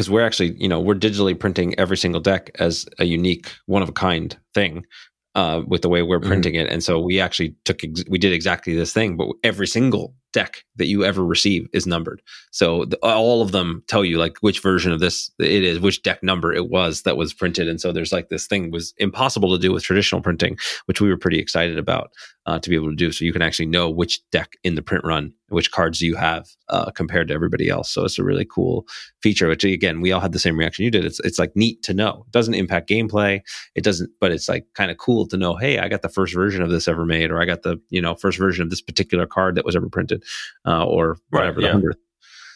[0.00, 3.82] Because we're actually, you know, we're digitally printing every single deck as a unique, one
[3.82, 4.86] of a kind thing
[5.34, 6.28] uh, with the way we're mm-hmm.
[6.28, 6.68] printing mm-hmm.
[6.68, 10.14] it, and so we actually took ex- we did exactly this thing, but every single
[10.32, 12.22] deck that you ever receive is numbered.
[12.50, 16.02] So the, all of them tell you like which version of this it is, which
[16.02, 17.68] deck number it was that was printed.
[17.68, 20.56] And so there's like this thing was impossible to do with traditional printing,
[20.86, 22.12] which we were pretty excited about
[22.46, 23.12] uh, to be able to do.
[23.12, 26.48] So you can actually know which deck in the print run, which cards you have
[26.68, 27.90] uh, compared to everybody else.
[27.90, 28.86] So it's a really cool
[29.22, 29.48] feature.
[29.48, 31.04] Which again, we all had the same reaction you did.
[31.04, 32.24] It's it's like neat to know.
[32.26, 33.42] It doesn't impact gameplay.
[33.74, 35.56] It doesn't, but it's like kind of cool to know.
[35.56, 38.00] Hey, I got the first version of this ever made, or I got the you
[38.00, 40.19] know first version of this particular card that was ever printed
[40.66, 41.68] uh, or whatever right, yeah.
[41.68, 41.98] the hundredth.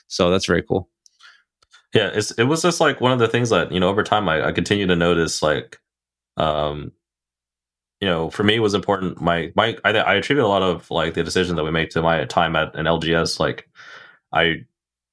[0.07, 0.89] So that's very cool.
[1.95, 4.29] Yeah, it's it was just like one of the things that you know over time
[4.29, 5.79] I, I continue to notice like,
[6.37, 6.93] um,
[8.01, 9.21] you know, for me it was important.
[9.21, 12.03] My my I, I attribute a lot of like the decision that we make to
[12.03, 13.39] my time at an LGS.
[13.39, 13.69] Like,
[14.33, 14.65] I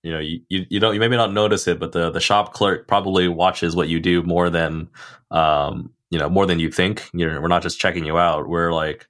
[0.03, 2.53] you know you, you, you don't you maybe not notice it but the the shop
[2.53, 4.89] clerk probably watches what you do more than
[5.31, 8.47] um you know more than you think you know we're not just checking you out
[8.47, 9.07] we're like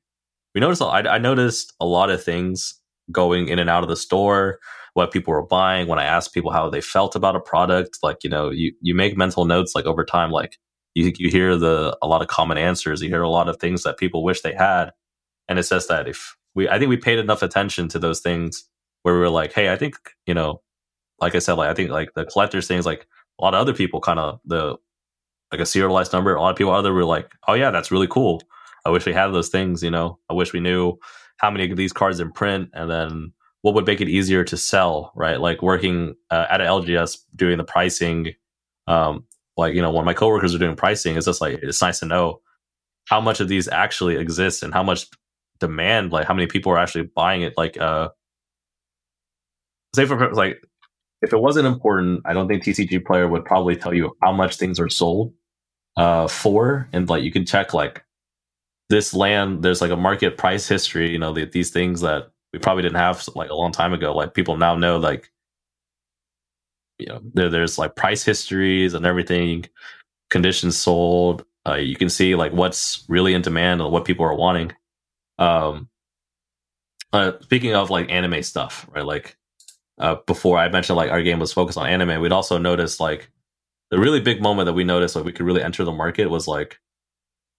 [0.53, 2.80] we noticed I, I noticed a lot of things
[3.11, 4.59] going in and out of the store
[4.93, 8.23] what people were buying when i asked people how they felt about a product like
[8.23, 10.57] you know you you make mental notes like over time like
[10.95, 13.83] you you hear the a lot of common answers you hear a lot of things
[13.83, 14.91] that people wish they had
[15.47, 18.65] and it says that if we i think we paid enough attention to those things
[19.03, 19.95] where we were like hey i think
[20.25, 20.61] you know
[21.21, 23.07] like I said, like I think like the collectors things, like
[23.39, 24.75] a lot of other people kind of the
[25.51, 26.33] like a serialized number.
[26.35, 28.41] A lot of people other were like, oh yeah, that's really cool.
[28.85, 29.83] I wish we had those things.
[29.83, 30.97] You know, I wish we knew
[31.41, 33.33] how many of these cards in print, and then
[33.63, 35.11] what would make it easier to sell.
[35.15, 38.33] Right, like working uh, at an LGS doing the pricing.
[38.87, 39.25] Um,
[39.57, 42.05] like you know, when my coworkers are doing pricing, it's just like it's nice to
[42.05, 42.41] know
[43.05, 45.07] how much of these actually exist and how much
[45.59, 47.53] demand, like how many people are actually buying it.
[47.57, 48.09] Like, uh,
[49.95, 50.61] say for like
[51.21, 54.55] if it wasn't important, I don't think TCG Player would probably tell you how much
[54.55, 55.33] things are sold
[55.97, 58.03] uh, for, and like you can check like
[58.91, 59.63] this land.
[59.63, 61.09] There's like a market price history.
[61.11, 64.13] You know the, these things that we probably didn't have like a long time ago.
[64.13, 65.31] Like people now know like
[66.99, 69.65] you know there, there's like price histories and everything,
[70.29, 71.45] conditions sold.
[71.65, 74.73] Uh, you can see like what's really in demand and what people are wanting.
[75.39, 75.89] Um,
[77.13, 79.05] uh, speaking of like anime stuff, right?
[79.05, 79.37] Like
[79.99, 83.31] uh, before I mentioned like our game was focused on anime, we'd also noticed like
[83.89, 86.47] the really big moment that we noticed like we could really enter the market was
[86.47, 86.80] like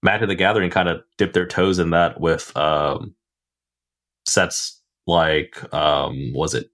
[0.03, 3.15] Magic the Gathering kind of dipped their toes in that with um,
[4.27, 6.71] sets like um, was it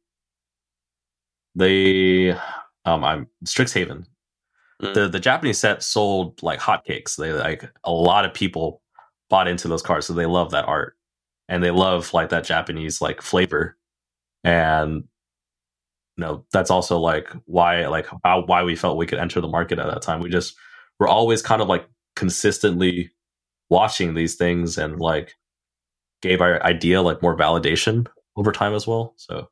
[1.54, 2.30] they
[2.84, 4.06] um I'm Strixhaven.
[4.82, 4.94] Mm.
[4.94, 7.16] The the Japanese set sold like hotcakes.
[7.16, 8.82] They like a lot of people
[9.28, 10.96] bought into those cards, so they love that art
[11.48, 13.76] and they love like that Japanese like flavor.
[14.44, 15.04] And
[16.16, 19.48] you know that's also like why like how why we felt we could enter the
[19.48, 20.56] market at that time we just
[20.98, 23.10] we're always kind of like consistently
[23.70, 25.34] watching these things and like
[26.22, 28.06] gave our idea like more validation
[28.36, 29.48] over time as well so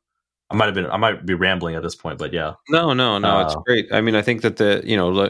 [0.49, 2.53] I might have been I might be rambling at this point, but yeah.
[2.69, 3.87] No, no, no, uh, it's great.
[3.91, 5.27] I mean, I think that the you know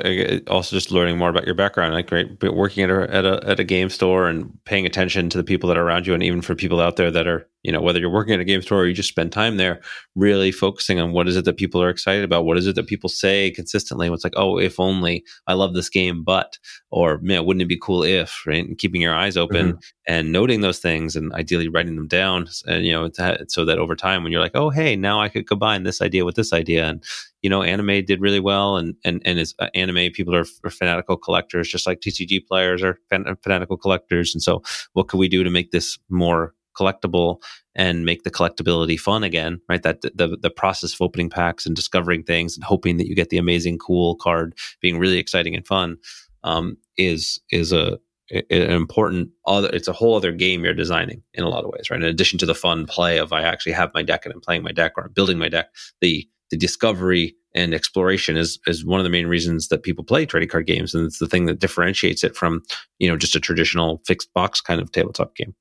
[0.47, 3.43] also just learning more about your background, like great, but working at a, at a
[3.47, 6.21] at a game store and paying attention to the people that are around you, and
[6.21, 8.61] even for people out there that are you know whether you're working at a game
[8.63, 9.81] store or you just spend time there,
[10.15, 12.87] really focusing on what is it that people are excited about, what is it that
[12.87, 14.09] people say consistently.
[14.09, 16.57] What's like, oh, if only I love this game, but
[16.89, 18.65] or man, wouldn't it be cool if right?
[18.65, 19.79] And keeping your eyes open mm-hmm.
[20.07, 23.09] and noting those things, and ideally writing them down, and you know,
[23.47, 26.25] so that over time, when you're like, oh, hey now I could combine this idea
[26.25, 26.87] with this idea.
[26.87, 27.03] And,
[27.41, 28.77] you know, anime did really well.
[28.77, 32.83] And, and, and as uh, anime people are, are, fanatical collectors, just like TCG players
[32.83, 34.33] are fan- fanatical collectors.
[34.33, 34.61] And so
[34.93, 37.41] what could we do to make this more collectible
[37.75, 39.83] and make the collectability fun again, right?
[39.83, 43.29] That the the process of opening packs and discovering things and hoping that you get
[43.29, 45.97] the amazing cool card being really exciting and fun
[46.43, 47.99] um, is is a
[48.29, 51.89] an important other it's a whole other game you're designing in a lot of ways
[51.89, 54.41] right in addition to the fun play of i actually have my deck and i'm
[54.41, 55.69] playing my deck or i'm building my deck
[56.01, 60.25] the the discovery and exploration is is one of the main reasons that people play
[60.25, 62.61] trading card games and it's the thing that differentiates it from
[62.99, 65.55] you know just a traditional fixed box kind of tabletop game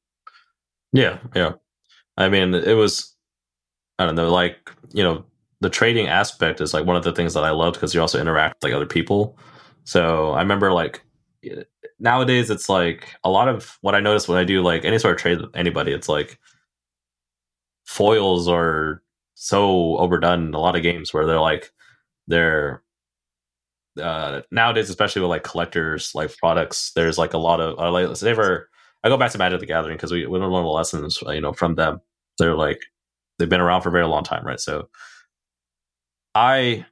[0.92, 1.52] yeah yeah.
[2.16, 3.14] I mean it was
[3.98, 5.24] i don't know like you know
[5.60, 8.20] the trading aspect is like one of the things that i loved because you also
[8.20, 9.38] interact with like other people.
[9.84, 11.02] So i remember like
[11.98, 15.14] nowadays it's like a lot of what I notice when I do like any sort
[15.14, 16.38] of trade with anybody, it's like
[17.84, 19.02] foils are
[19.34, 21.70] so overdone in a lot of games where they're like
[22.26, 22.82] they're
[24.02, 28.14] uh nowadays especially with like collectors like products there's like a lot of uh, like
[28.16, 28.68] say for
[29.04, 31.52] i go back to magic the gathering because we, we learn the lessons you know
[31.52, 32.00] from them.
[32.38, 32.80] They're like
[33.38, 34.60] they've been around for a very long time right?
[34.60, 34.88] So
[36.34, 36.84] i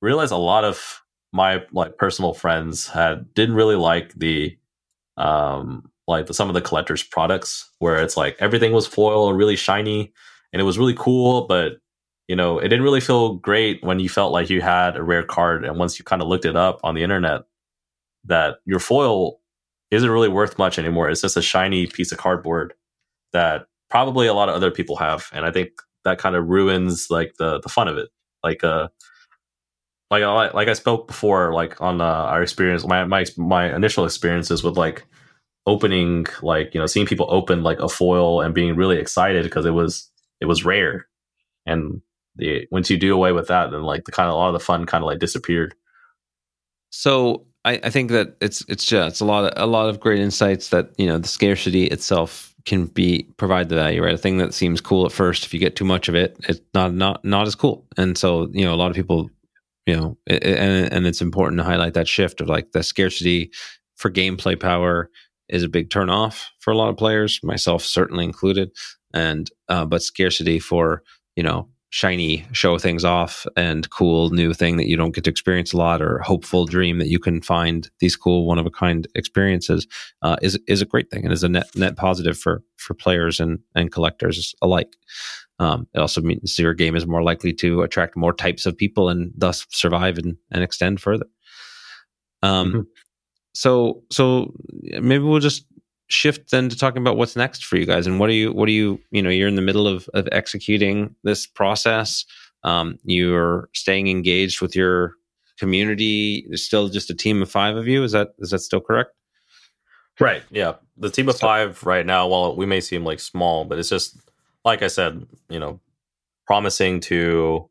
[0.00, 1.00] realize a lot of
[1.32, 4.56] my like personal friends had didn't really like the
[5.16, 9.56] um like the, some of the collectors products where it's like everything was foil really
[9.56, 10.12] shiny
[10.52, 11.74] and it was really cool but
[12.28, 15.22] you know it didn't really feel great when you felt like you had a rare
[15.22, 17.42] card and once you kind of looked it up on the internet
[18.24, 19.40] that your foil
[19.92, 21.08] isn't really worth much anymore.
[21.10, 22.74] It's just a shiny piece of cardboard
[23.32, 25.70] that probably a lot of other people have and i think
[26.04, 28.08] that kind of ruins like the the fun of it.
[28.42, 28.88] Like uh
[30.10, 34.04] like I, like I spoke before, like on uh, our experience, my my my initial
[34.04, 35.06] experiences with like
[35.66, 39.64] opening, like you know, seeing people open like a foil and being really excited because
[39.64, 41.06] it was it was rare,
[41.64, 42.02] and
[42.36, 44.52] the once you do away with that, then like the kind of a lot of
[44.52, 45.74] the fun kind of like disappeared.
[46.90, 50.00] So I, I think that it's it's just it's a lot of a lot of
[50.00, 54.14] great insights that you know the scarcity itself can be provide the value, right?
[54.14, 56.60] A thing that seems cool at first, if you get too much of it, it's
[56.74, 57.86] not not not as cool.
[57.96, 59.30] And so, you know, a lot of people,
[59.86, 63.50] you know, and and it's important to highlight that shift of like the scarcity
[63.96, 65.10] for gameplay power
[65.48, 68.70] is a big turnoff for a lot of players, myself certainly included.
[69.14, 71.02] And uh, but scarcity for
[71.36, 75.30] you know shiny show things off and cool new thing that you don't get to
[75.30, 78.70] experience a lot or hopeful dream that you can find these cool one of a
[78.70, 79.86] kind experiences
[80.22, 83.38] uh, is is a great thing and is a net net positive for for players
[83.40, 84.96] and and collectors alike
[85.58, 89.10] um, it also means your game is more likely to attract more types of people
[89.10, 91.26] and thus survive and, and extend further
[92.42, 92.80] um, mm-hmm.
[93.52, 94.50] so so
[95.02, 95.66] maybe we'll just
[96.08, 98.06] shift then to talking about what's next for you guys?
[98.06, 100.28] And what are you what are you you know you're in the middle of, of
[100.32, 102.24] executing this process.
[102.64, 105.14] Um, you're staying engaged with your
[105.58, 106.44] community.
[106.48, 108.02] There's still just a team of five of you.
[108.04, 109.10] Is that is that still correct?
[110.20, 110.42] Right.
[110.50, 110.74] Yeah.
[110.98, 114.16] The team of five right now while we may seem like small but it's just
[114.64, 115.80] like i said you know
[116.46, 117.68] promising to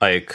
[0.00, 0.34] like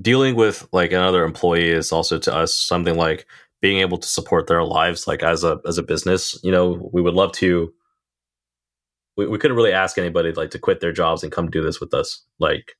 [0.00, 3.26] dealing with like another employee is also to us something like
[3.60, 7.02] being able to support their lives like as a as a business you know we
[7.02, 7.72] would love to
[9.18, 11.80] we, we couldn't really ask anybody like to quit their jobs and come do this
[11.80, 12.24] with us.
[12.38, 12.72] Like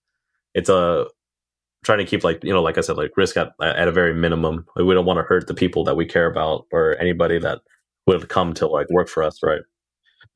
[0.54, 1.06] it's a
[1.84, 4.14] trying to keep like you know like i said like risk at, at a very
[4.14, 4.64] minimum.
[4.74, 7.60] Like, we don't want to hurt the people that we care about or anybody that
[8.06, 9.60] would have come to like work for us right?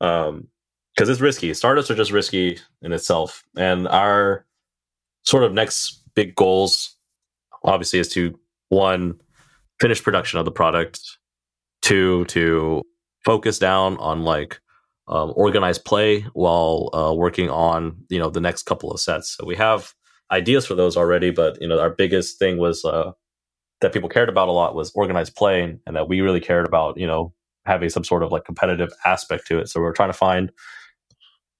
[0.01, 0.47] Um
[0.95, 1.51] because it's risky.
[1.55, 3.43] Startups are just risky in itself.
[3.57, 4.45] And our
[5.23, 6.95] sort of next big goals
[7.63, 8.37] obviously is to
[8.69, 9.19] one
[9.83, 11.01] finish production of the product.
[11.81, 12.81] Two, to
[13.25, 14.61] focus down on like
[15.09, 19.35] um, organized play while uh, working on you know the next couple of sets.
[19.35, 19.93] So we have
[20.31, 23.11] ideas for those already, but you know our biggest thing was uh,
[23.81, 26.97] that people cared about a lot was organized play, and that we really cared about
[26.97, 27.33] you know
[27.65, 29.67] having some sort of like competitive aspect to it.
[29.67, 30.49] So we're trying to find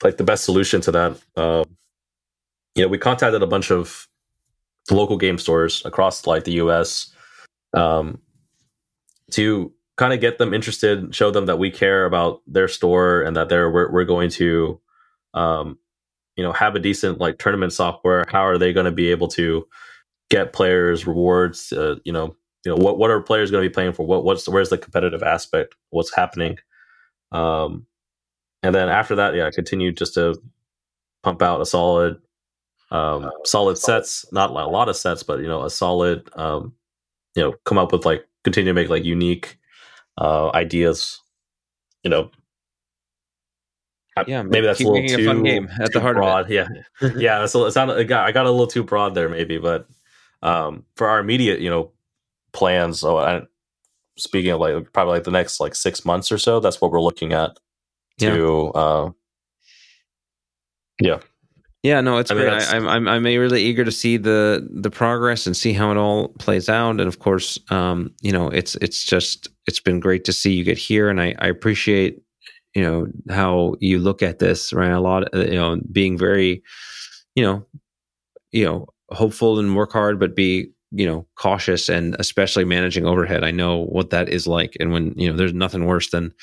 [0.02, 1.22] like the best solution to that.
[1.36, 1.66] Uh,
[2.76, 4.08] you know, we contacted a bunch of
[4.90, 7.14] local game stores across like the U.S
[7.74, 8.20] um,
[9.32, 13.36] to kind of get them interested, show them that we care about their store and
[13.36, 14.80] that they're we're, we're going to,
[15.34, 15.78] um,
[16.36, 18.26] you know, have a decent like tournament software.
[18.28, 19.68] How are they going to be able to
[20.30, 21.72] get players rewards?
[21.72, 24.06] Uh, you know, you know what what are players going to be playing for?
[24.06, 25.76] What what's where's the competitive aspect?
[25.90, 26.58] What's happening?
[27.32, 27.88] Um,
[28.62, 30.42] and then after that, yeah, continue just to
[31.24, 32.22] pump out a solid,
[32.92, 36.74] um, solid sets, not a lot of sets, but you know, a solid um,
[37.36, 39.58] you know come up with like continue to make like unique
[40.18, 41.20] uh ideas
[42.04, 42.30] you know
[44.28, 46.50] yeah maybe that's a little too a fun game at the heart broad.
[46.50, 46.68] yeah
[47.16, 49.88] yeah so it sounded it got, i got a little too broad there maybe but
[50.44, 51.92] um for our immediate you know
[52.52, 53.42] plans so I,
[54.18, 57.02] speaking of like probably like the next like six months or so that's what we're
[57.02, 57.58] looking at
[58.20, 58.80] to yeah.
[58.80, 59.12] uh
[61.02, 61.20] yeah
[61.84, 62.54] yeah, no, it's I great.
[62.54, 65.98] I, am I'm I'm really eager to see the the progress and see how it
[65.98, 66.92] all plays out.
[66.92, 70.64] And of course, um, you know, it's it's just it's been great to see you
[70.64, 72.24] get here, and I I appreciate
[72.74, 76.64] you know how you look at this right a lot uh, you know being very
[77.36, 77.66] you know
[78.52, 83.44] you know hopeful and work hard but be you know cautious and especially managing overhead
[83.44, 86.34] i know what that is like and when you know there's nothing worse than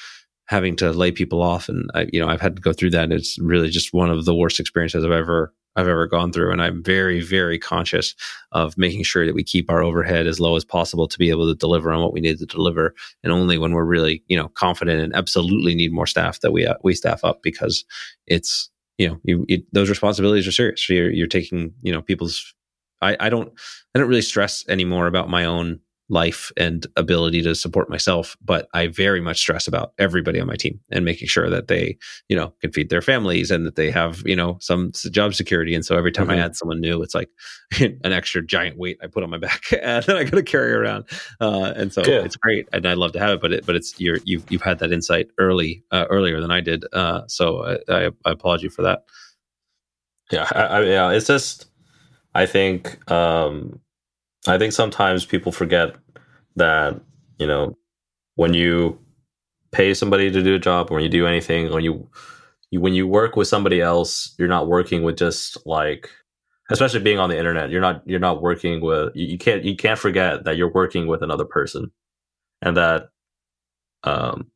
[0.51, 1.69] having to lay people off.
[1.69, 3.13] And I, you know I've had to go through that.
[3.13, 6.51] It's really just one of the worst experiences I've ever I've ever gone through.
[6.51, 8.17] And I'm very very conscious
[8.51, 11.49] of making sure that we keep our overhead as low as possible to be able
[11.49, 12.97] to deliver on what we need to deliver.
[13.23, 16.67] And only when we're really you know confident and absolutely need more staff that we
[16.67, 17.85] uh, we staff up because
[18.27, 20.89] it's you know you, you, those responsibilities are serious.
[20.89, 22.53] You're, you're taking you know people's
[23.01, 23.53] I, I don't
[23.95, 25.79] I don't really stress anymore about my own
[26.11, 30.57] life and ability to support myself but i very much stress about everybody on my
[30.57, 31.97] team and making sure that they
[32.29, 35.75] you know can feed their families and that they have you know some job security
[35.75, 36.41] and so every time mm-hmm.
[36.41, 37.31] i add someone new it's like
[37.81, 41.05] an extra giant weight i put on my back and then i gotta carry around
[41.41, 42.25] uh, and so yeah.
[42.25, 44.63] it's great and I'd love to have it but it but it's you're you've, you've
[44.63, 48.71] had that insight early uh, earlier than i did uh, so I, I, I you
[48.71, 49.05] for that
[50.33, 51.67] yeah I, I, yeah it's just
[52.35, 53.81] i think um
[54.49, 55.97] I think sometimes people forget
[56.57, 57.01] that,
[57.39, 57.77] you know,
[58.37, 58.99] when you
[59.73, 62.09] pay somebody to do a job, or when you do anything, when you,
[62.71, 66.11] you when you work with somebody else, you're not working with just like
[66.71, 69.77] especially being on the internet, you're not you're not working with you, you can't you
[69.77, 71.91] can't forget that you're working with another person.
[72.63, 73.11] And that
[74.05, 74.51] um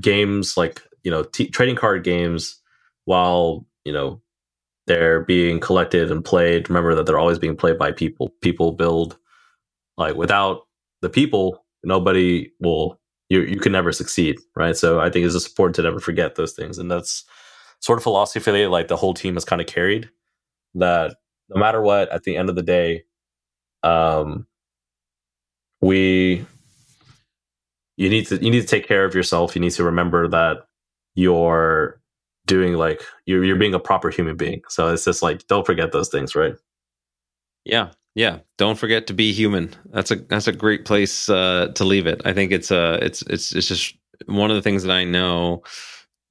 [0.00, 2.60] games like, you know, t- trading card games
[3.04, 4.20] while, you know,
[4.86, 6.68] they're being collected and played.
[6.68, 8.32] Remember that they're always being played by people.
[8.40, 9.16] People build
[9.96, 10.62] like without
[11.02, 14.76] the people, nobody will you you can never succeed, right?
[14.76, 17.24] So I think it's just important to never forget those things, and that's
[17.80, 20.10] sort of philosophy that like the whole team has kind of carried.
[20.74, 21.16] That
[21.48, 23.04] no matter what, at the end of the day,
[23.82, 24.46] um,
[25.80, 26.46] we
[27.96, 29.56] you need to you need to take care of yourself.
[29.56, 30.58] You need to remember that
[31.14, 32.00] you're
[32.46, 34.62] doing like you're you're being a proper human being.
[34.68, 36.54] So it's just like don't forget those things, right?
[37.64, 38.38] Yeah, yeah.
[38.58, 39.74] Don't forget to be human.
[39.86, 42.22] That's a that's a great place uh, to leave it.
[42.24, 45.62] I think it's uh it's it's it's just one of the things that I know.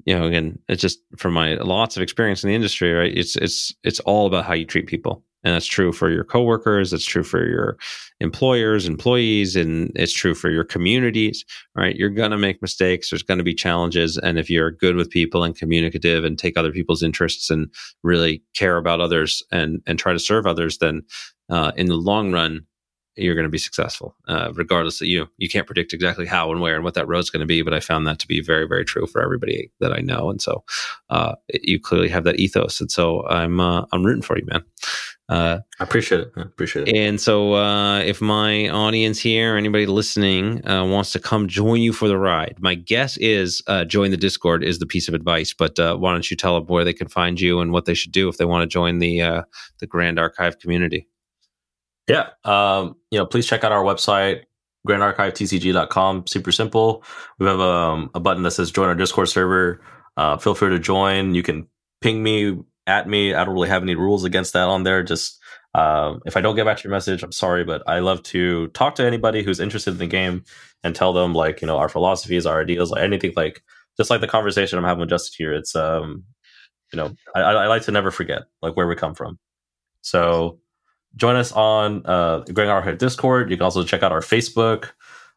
[0.05, 3.15] You know, again, it's just from my lots of experience in the industry, right?
[3.15, 6.91] It's it's it's all about how you treat people and that's true for your coworkers
[6.91, 7.77] it's true for your
[8.19, 13.23] employers employees and it's true for your communities right you're going to make mistakes there's
[13.23, 16.71] going to be challenges and if you're good with people and communicative and take other
[16.71, 17.71] people's interests and
[18.03, 21.01] really care about others and and try to serve others then
[21.49, 22.65] uh, in the long run
[23.17, 25.27] you're going to be successful, uh, regardless of you.
[25.37, 27.73] You can't predict exactly how and where and what that road's going to be, but
[27.73, 30.29] I found that to be very, very true for everybody that I know.
[30.29, 30.63] And so,
[31.09, 34.63] uh, you clearly have that ethos, and so I'm uh, I'm rooting for you, man.
[35.27, 36.31] Uh, I appreciate it.
[36.37, 36.95] I appreciate it.
[36.95, 41.93] And so, uh, if my audience here, anybody listening, uh, wants to come join you
[41.93, 45.51] for the ride, my guess is uh, join the Discord is the piece of advice.
[45.51, 47.95] But uh, why don't you tell them where they can find you and what they
[47.95, 49.41] should do if they want to join the uh,
[49.79, 51.07] the Grand Archive community?
[52.07, 52.29] Yeah.
[52.43, 54.43] Um, you know, please check out our website,
[54.87, 56.27] grandarchivetcg.com.
[56.27, 57.03] Super simple.
[57.39, 59.81] We have um, a button that says join our Discord server.
[60.17, 61.33] Uh, feel free to join.
[61.35, 61.67] You can
[62.01, 63.33] ping me, at me.
[63.33, 65.03] I don't really have any rules against that on there.
[65.03, 65.39] Just
[65.73, 68.67] uh, if I don't get back to your message, I'm sorry, but I love to
[68.69, 70.43] talk to anybody who's interested in the game
[70.83, 73.63] and tell them like, you know, our philosophies, our ideas, like anything like
[73.97, 75.53] just like the conversation I'm having with Justin here.
[75.53, 76.23] It's, um,
[76.93, 79.39] you know, I, I like to never forget like where we come from.
[80.01, 80.59] So
[81.15, 83.49] join us on uh, Grand Archive Discord.
[83.49, 84.89] You can also check out our Facebook,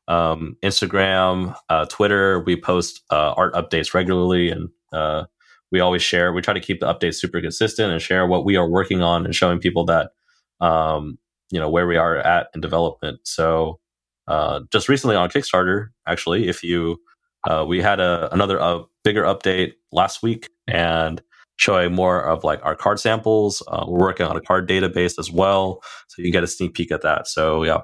[0.07, 2.41] um, Instagram, uh, Twitter.
[2.41, 5.25] We post uh, art updates regularly, and uh,
[5.71, 6.33] we always share.
[6.33, 9.25] We try to keep the updates super consistent and share what we are working on
[9.25, 10.11] and showing people that
[10.61, 11.19] um,
[11.51, 13.21] you know where we are at in development.
[13.25, 13.81] So
[14.27, 16.99] uh, just recently on Kickstarter, actually, if you
[17.49, 21.23] uh, we had a another a bigger update last week and
[21.57, 23.63] showing more of like our card samples.
[23.69, 26.75] Uh, we're working on a card database as well, so you can get a sneak
[26.75, 27.27] peek at that.
[27.29, 27.81] So yeah,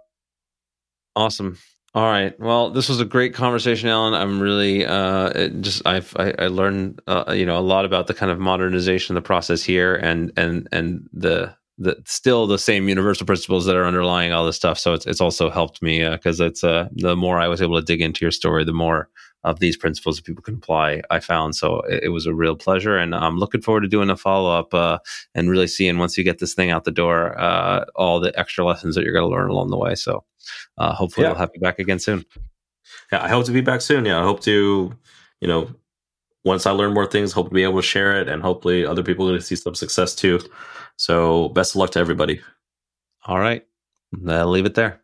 [1.16, 1.58] awesome.
[1.94, 2.38] All right.
[2.40, 4.14] Well, this was a great conversation, Alan.
[4.14, 8.14] I'm really uh, just I've I, I learned uh, you know a lot about the
[8.14, 12.88] kind of modernization of the process here, and and and the the still the same
[12.88, 14.78] universal principles that are underlying all this stuff.
[14.78, 17.76] So it's it's also helped me because uh, it's uh the more I was able
[17.78, 19.08] to dig into your story, the more
[19.44, 21.02] of these principles that people can apply.
[21.10, 24.10] I found so it, it was a real pleasure, and I'm looking forward to doing
[24.10, 24.98] a follow up uh,
[25.34, 28.64] and really seeing once you get this thing out the door, uh, all the extra
[28.64, 29.94] lessons that you're going to learn along the way.
[29.94, 30.24] So
[30.78, 31.30] uh, hopefully, yeah.
[31.30, 32.24] we'll have you back again soon.
[33.12, 34.04] Yeah, I hope to be back soon.
[34.04, 34.92] Yeah, I hope to,
[35.40, 35.70] you know,
[36.44, 39.02] once I learn more things, hope to be able to share it, and hopefully, other
[39.02, 40.40] people are going to see some success too.
[40.96, 42.40] So, best of luck to everybody.
[43.26, 43.66] All right,
[44.28, 45.03] I'll leave it there.